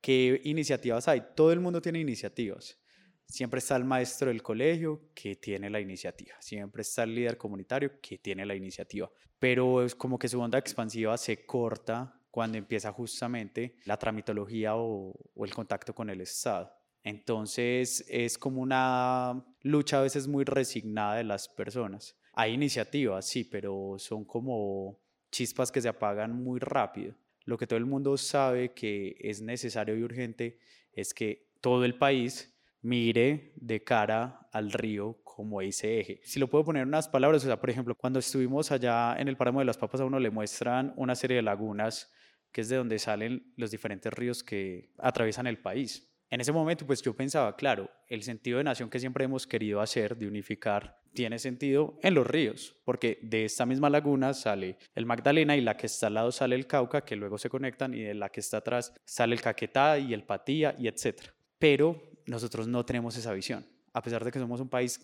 [0.00, 1.22] ¿qué iniciativas hay?
[1.34, 2.78] Todo el mundo tiene iniciativas.
[3.26, 6.36] Siempre está el maestro del colegio que tiene la iniciativa.
[6.40, 9.10] Siempre está el líder comunitario que tiene la iniciativa.
[9.38, 15.14] Pero es como que su onda expansiva se corta cuando empieza justamente la tramitología o,
[15.34, 16.70] o, el contacto con el Estado.
[17.02, 22.16] Entonces es como una lucha a veces muy resignada de las personas.
[22.34, 24.98] Hay iniciativas, sí, pero son como
[25.30, 27.14] chispas que se apagan muy rápido.
[27.44, 30.58] Lo que todo el mundo sabe que es necesario y urgente
[30.92, 36.20] es que todo el país mire de cara al río como ese eje.
[36.22, 39.28] Si lo puedo poner en unas palabras, o sea, por ejemplo, cuando estuvimos allá en
[39.28, 42.12] el páramo de las papas a uno le muestran una serie de lagunas
[42.52, 46.13] que es de donde salen los diferentes ríos que atraviesan el país.
[46.30, 49.80] En ese momento, pues yo pensaba, claro, el sentido de nación que siempre hemos querido
[49.80, 55.06] hacer, de unificar, tiene sentido en los ríos, porque de esta misma laguna sale el
[55.06, 58.00] Magdalena y la que está al lado sale el Cauca, que luego se conectan, y
[58.00, 61.32] de la que está atrás sale el Caquetá y el Patía y etcétera.
[61.58, 65.00] Pero nosotros no tenemos esa visión, a pesar de que somos un país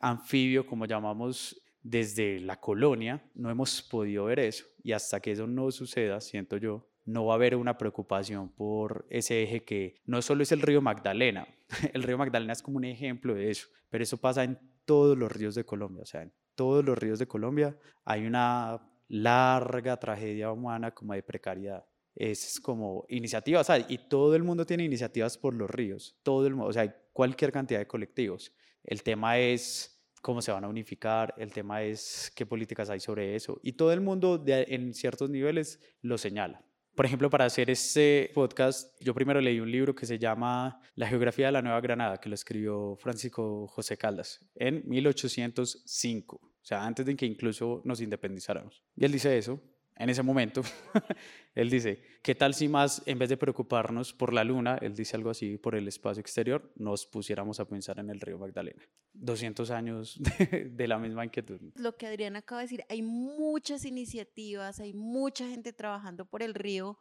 [0.00, 4.64] anfibio, como llamamos desde la colonia, no hemos podido ver eso.
[4.82, 9.06] Y hasta que eso no suceda, siento yo, no va a haber una preocupación por
[9.10, 11.46] ese eje que no solo es el río Magdalena,
[11.92, 15.30] el río Magdalena es como un ejemplo de eso, pero eso pasa en todos los
[15.30, 20.50] ríos de Colombia, o sea, en todos los ríos de Colombia hay una larga tragedia
[20.50, 21.84] humana como de precariedad.
[22.14, 26.68] Es como iniciativas, y todo el mundo tiene iniciativas por los ríos, todo el mundo,
[26.68, 28.52] o sea, hay cualquier cantidad de colectivos.
[28.84, 33.34] El tema es cómo se van a unificar, el tema es qué políticas hay sobre
[33.34, 36.64] eso, y todo el mundo en ciertos niveles lo señala.
[36.94, 41.08] Por ejemplo, para hacer este podcast, yo primero leí un libro que se llama La
[41.08, 46.86] geografía de la Nueva Granada, que lo escribió Francisco José Caldas en 1805, o sea,
[46.86, 48.84] antes de que incluso nos independizáramos.
[48.94, 49.60] Y él dice eso,
[49.96, 50.62] en ese momento,
[51.54, 55.16] él dice, ¿qué tal si más, en vez de preocuparnos por la luna, él dice
[55.16, 58.82] algo así, por el espacio exterior, nos pusiéramos a pensar en el río Magdalena?
[59.12, 60.18] 200 años
[60.50, 61.60] de, la misma inquietud.
[61.76, 66.54] Lo que Adriana acaba de decir, hay muchas iniciativas, hay mucha gente trabajando por el
[66.54, 66.98] río,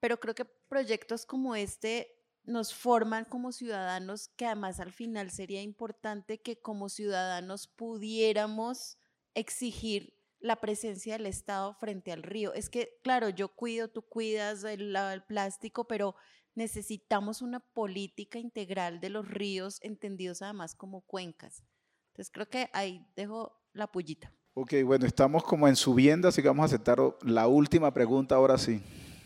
[0.00, 2.08] pero creo que proyectos como este
[2.44, 8.98] nos forman como ciudadanos, que además al final sería importante que como ciudadanos pudiéramos
[9.34, 10.14] exigir
[10.44, 12.52] la presencia del Estado frente al río.
[12.52, 16.14] Es que, claro, yo cuido, tú cuidas el, el, plástico, pero
[16.54, 21.64] necesitamos una política integral de los ríos, entendidos además como cuencas.
[22.08, 24.30] Entonces creo que ahí dejo la pullita.
[24.52, 28.58] Ok, bueno, estamos como en subiendo, así que vamos a aceptar la última pregunta ahora
[28.58, 28.82] sí.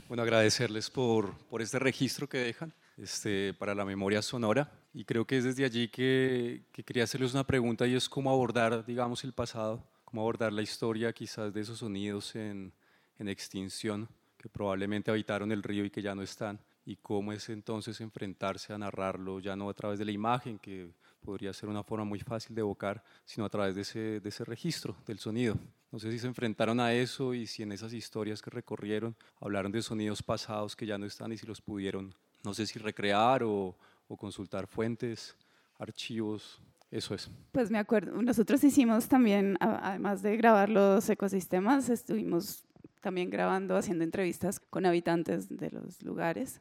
[0.06, 4.70] Bueno, agradecerles por, por este registro que dejan este, para la memoria sonora.
[4.94, 8.30] Y creo que es desde allí que, que quería hacerles una pregunta y es cómo
[8.30, 12.72] abordar, digamos, el pasado cómo abordar la historia quizás de esos sonidos en,
[13.18, 17.50] en extinción que probablemente habitaron el río y que ya no están, y cómo es
[17.50, 20.88] entonces enfrentarse a narrarlo ya no a través de la imagen, que
[21.20, 24.46] podría ser una forma muy fácil de evocar, sino a través de ese, de ese
[24.46, 25.56] registro del sonido.
[25.92, 29.70] No sé si se enfrentaron a eso y si en esas historias que recorrieron hablaron
[29.70, 33.42] de sonidos pasados que ya no están y si los pudieron, no sé si recrear
[33.42, 33.76] o,
[34.08, 35.36] o consultar fuentes,
[35.78, 37.30] archivos, eso es.
[37.52, 42.64] Pues me acuerdo, nosotros hicimos también, además de grabar los ecosistemas, estuvimos
[43.00, 46.60] también grabando, haciendo entrevistas con habitantes de los lugares.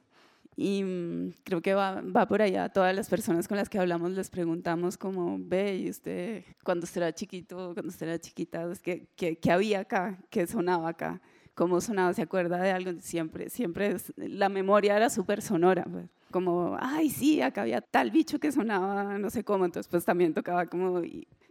[0.56, 2.70] Y mm, creo que va, por allá.
[2.70, 7.02] Todas las personas con las que hablamos les preguntamos como, ve, ¿y usted cuando usted
[7.02, 10.18] era chiquito, cuando usted era chiquita, ¿qué, qué, qué había acá?
[10.30, 11.22] ¿Qué sonaba acá?
[11.54, 12.14] ¿Cómo sonaba?
[12.14, 13.00] ¿Se acuerda de algo?
[13.02, 15.86] Siempre, siempre, la memoria era súper sonora.
[15.90, 20.06] Pues como, ay, sí, acá había tal bicho que sonaba no sé cómo, entonces pues
[20.06, 21.02] también tocaba como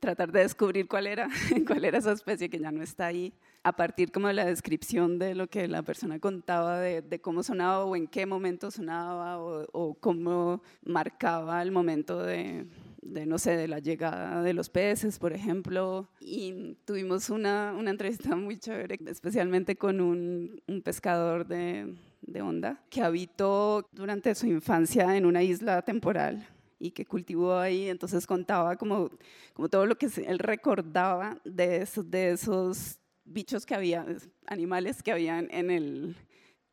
[0.01, 1.29] tratar de descubrir cuál era,
[1.66, 5.18] cuál era esa especie que ya no está ahí, a partir como de la descripción
[5.18, 9.39] de lo que la persona contaba de, de cómo sonaba o en qué momento sonaba
[9.39, 12.66] o, o cómo marcaba el momento de,
[13.12, 16.09] de, no sé, de la llegada de los peces, por ejemplo.
[16.20, 22.82] Y tuvimos una, una entrevista muy chévere, especialmente con un, un pescador de, de onda,
[22.90, 26.46] que habitó durante su infancia en una isla temporal
[26.78, 29.11] y que cultivó ahí, entonces contaba como,
[29.54, 34.07] como todo lo que él recordaba de esos, de esos bichos que había,
[34.46, 36.16] animales que habían en, el,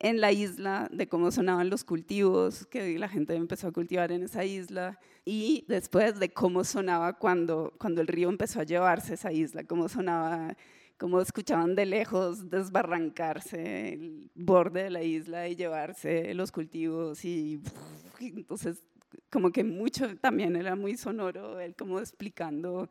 [0.04, 4.24] en la isla, de cómo sonaban los cultivos, que la gente empezó a cultivar en
[4.24, 9.32] esa isla, y después de cómo sonaba cuando, cuando el río empezó a llevarse esa
[9.32, 10.54] isla, cómo sonaba
[10.98, 17.60] como escuchaban de lejos desbarrancarse el borde de la isla y llevarse los cultivos y
[18.20, 18.84] entonces
[19.28, 22.88] como que mucho también era muy sonoro él como explicando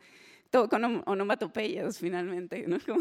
[0.53, 2.77] todo con onomatopeyas finalmente, ¿no?
[2.85, 2.99] Como,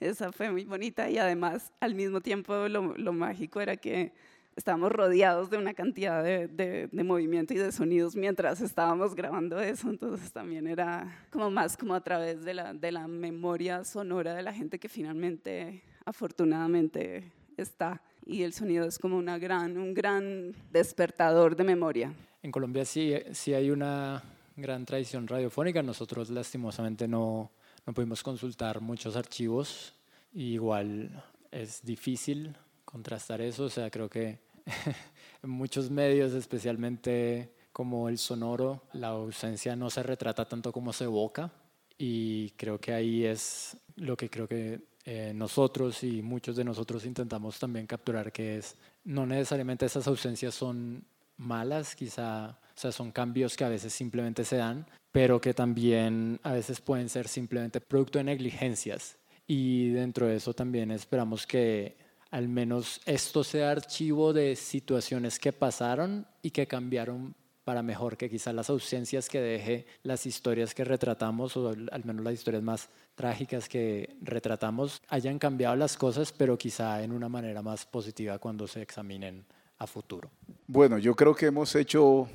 [0.00, 4.12] esa fue muy bonita y además al mismo tiempo lo, mágico era que
[4.56, 9.88] estábamos rodeados de una cantidad de, de, movimiento y de sonidos mientras estábamos grabando eso,
[9.88, 14.42] entonces también era como más como a través de la, de la memoria sonora de
[14.42, 18.02] la gente que finalmente, afortunadamente, está.
[18.26, 22.12] Y el sonido es como una gran, un gran despertador de memoria.
[22.42, 24.22] En Colombia sí, sí hay una
[24.56, 25.82] gran tradición radiofónica.
[25.82, 27.50] Nosotros lastimosamente no,
[27.88, 29.94] no pudimos consultar muchos archivos.
[30.34, 33.64] igual es difícil contrastar eso.
[33.64, 34.40] O sea, creo que
[35.42, 41.04] en muchos medios, especialmente como el sonoro, la ausencia no se retrata tanto como se
[41.04, 41.50] evoca
[41.96, 47.06] y creo que ahí es lo que creo que eh, nosotros y muchos de nosotros
[47.06, 51.02] intentamos también capturar, que es no necesariamente esas ausencias son
[51.38, 56.38] malas, quizá, o sea, son cambios que a veces simplemente se dan, pero que también
[56.42, 59.16] a veces pueden ser simplemente producto de negligencias.
[59.46, 61.96] Y dentro de eso también esperamos que
[62.30, 67.34] al menos esto sea archivo de situaciones que pasaron y que cambiaron
[67.64, 72.24] para mejor, que quizás las ausencias que deje las historias que retratamos, o al menos
[72.24, 77.60] las historias más trágicas que retratamos, hayan cambiado las cosas, pero quizá en una manera
[77.60, 79.44] más positiva cuando se examinen
[79.78, 80.30] a futuro.
[80.66, 82.28] Bueno, yo creo que hemos hecho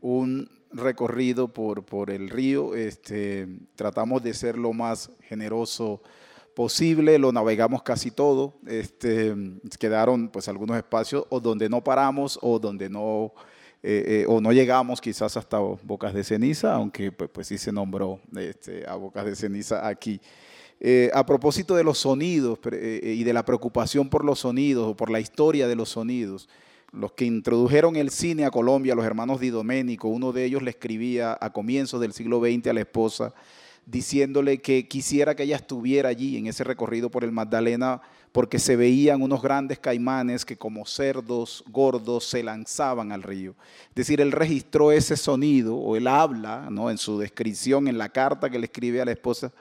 [0.00, 6.02] un recorrido por, por el río, este, tratamos de ser lo más generoso
[6.54, 9.34] posible, lo navegamos casi todo, este,
[9.78, 13.32] quedaron pues algunos espacios o donde no paramos o donde no
[13.80, 17.70] eh, eh, o no llegamos quizás hasta Bocas de Ceniza, aunque pues, pues sí se
[17.70, 20.20] nombró este, a Bocas de Ceniza aquí.
[20.80, 22.58] Eh, a propósito de los sonidos
[23.02, 26.48] y de la preocupación por los sonidos o por la historia de los sonidos,
[26.92, 30.70] los que introdujeron el cine a Colombia, los hermanos Di Domenico, uno de ellos le
[30.70, 33.34] escribía a comienzos del siglo XX a la esposa
[33.90, 38.76] diciéndole que quisiera que ella estuviera allí en ese recorrido por el Magdalena porque se
[38.76, 43.54] veían unos grandes caimanes que como cerdos gordos se lanzaban al río.
[43.88, 46.90] Es decir, él registró ese sonido, o él habla ¿no?
[46.90, 49.52] en su descripción, en la carta que le escribe a la esposa,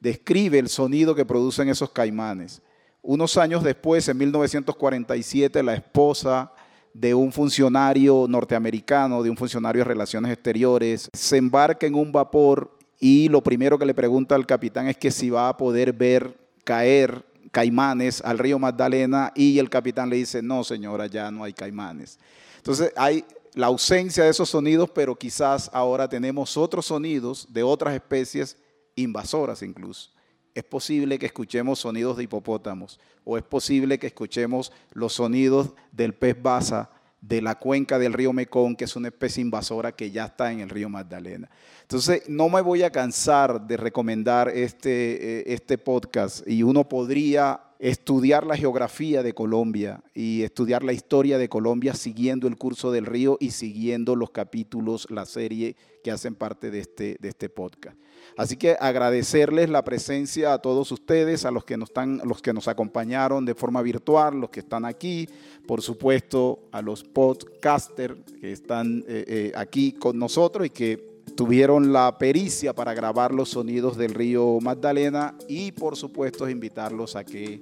[0.00, 2.62] describe el sonido que producen esos caimanes.
[3.02, 6.50] Unos años después, en 1947, la esposa
[6.98, 12.78] de un funcionario norteamericano, de un funcionario de relaciones exteriores, se embarca en un vapor
[12.98, 16.34] y lo primero que le pregunta al capitán es que si va a poder ver
[16.64, 21.52] caer caimanes al río Magdalena y el capitán le dice, no señora, ya no hay
[21.52, 22.18] caimanes.
[22.56, 27.94] Entonces hay la ausencia de esos sonidos, pero quizás ahora tenemos otros sonidos de otras
[27.94, 28.56] especies
[28.94, 30.15] invasoras incluso.
[30.56, 36.14] Es posible que escuchemos sonidos de hipopótamos o es posible que escuchemos los sonidos del
[36.14, 36.88] pez basa
[37.20, 40.60] de la cuenca del río Mekong, que es una especie invasora que ya está en
[40.60, 41.50] el río Magdalena.
[41.82, 47.60] Entonces, no me voy a cansar de recomendar este, eh, este podcast y uno podría
[47.78, 53.04] estudiar la geografía de Colombia y estudiar la historia de Colombia siguiendo el curso del
[53.04, 57.98] río y siguiendo los capítulos, la serie que hacen parte de este, de este podcast.
[58.36, 62.52] Así que agradecerles la presencia a todos ustedes, a los que nos, están, los que
[62.52, 65.28] nos acompañaron de forma virtual, los que están aquí,
[65.66, 71.92] por supuesto a los podcasters que están eh, eh, aquí con nosotros y que tuvieron
[71.92, 77.60] la pericia para grabar los sonidos del río Magdalena y por supuesto invitarlos a que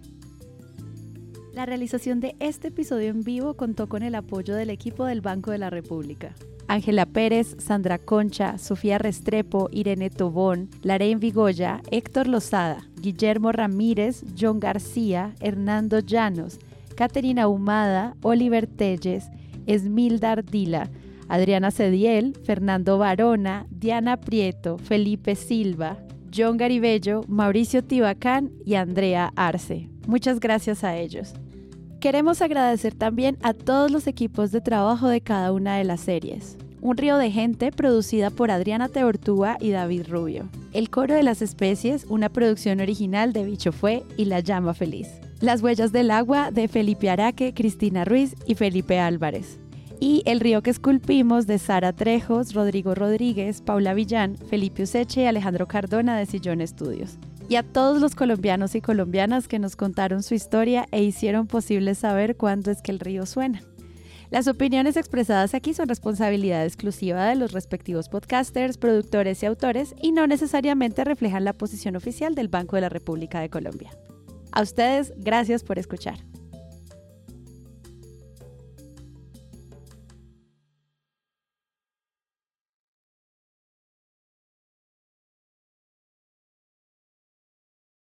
[1.58, 5.50] La realización de este episodio en vivo contó con el apoyo del equipo del Banco
[5.50, 6.36] de la República.
[6.68, 14.60] Ángela Pérez, Sandra Concha, Sofía Restrepo, Irene Tobón, Larain Vigoya, Héctor Lozada, Guillermo Ramírez, John
[14.60, 16.60] García, Hernando Llanos,
[16.96, 19.26] Caterina Humada, Oliver Telles,
[19.66, 20.92] Esmilda Ardila,
[21.28, 25.98] Adriana Cediel, Fernando Barona, Diana Prieto, Felipe Silva,
[26.32, 29.90] John Garibello, Mauricio Tibacán y Andrea Arce.
[30.06, 31.34] Muchas gracias a ellos.
[32.08, 36.56] Queremos agradecer también a todos los equipos de trabajo de cada una de las series.
[36.80, 40.48] Un río de gente producida por Adriana Teortúa y David Rubio.
[40.72, 45.10] El coro de las especies, una producción original de Bicho Fue y La Llama Feliz.
[45.42, 49.60] Las huellas del agua de Felipe Araque, Cristina Ruiz y Felipe Álvarez.
[50.00, 55.26] Y El río que esculpimos de Sara Trejos, Rodrigo Rodríguez, Paula Villán, Felipe Useche y
[55.26, 57.18] Alejandro Cardona de Sillón Estudios
[57.50, 61.96] y a todos los colombianos y colombianas que nos contaron su historia e hicieron posible
[61.96, 63.62] saber cuándo es que el río suena.
[64.30, 70.12] Las opiniones expresadas aquí son responsabilidad exclusiva de los respectivos podcasters, productores y autores y
[70.12, 73.92] no necesariamente reflejan la posición oficial del Banco de la República de Colombia.
[74.52, 76.18] A ustedes, gracias por escuchar.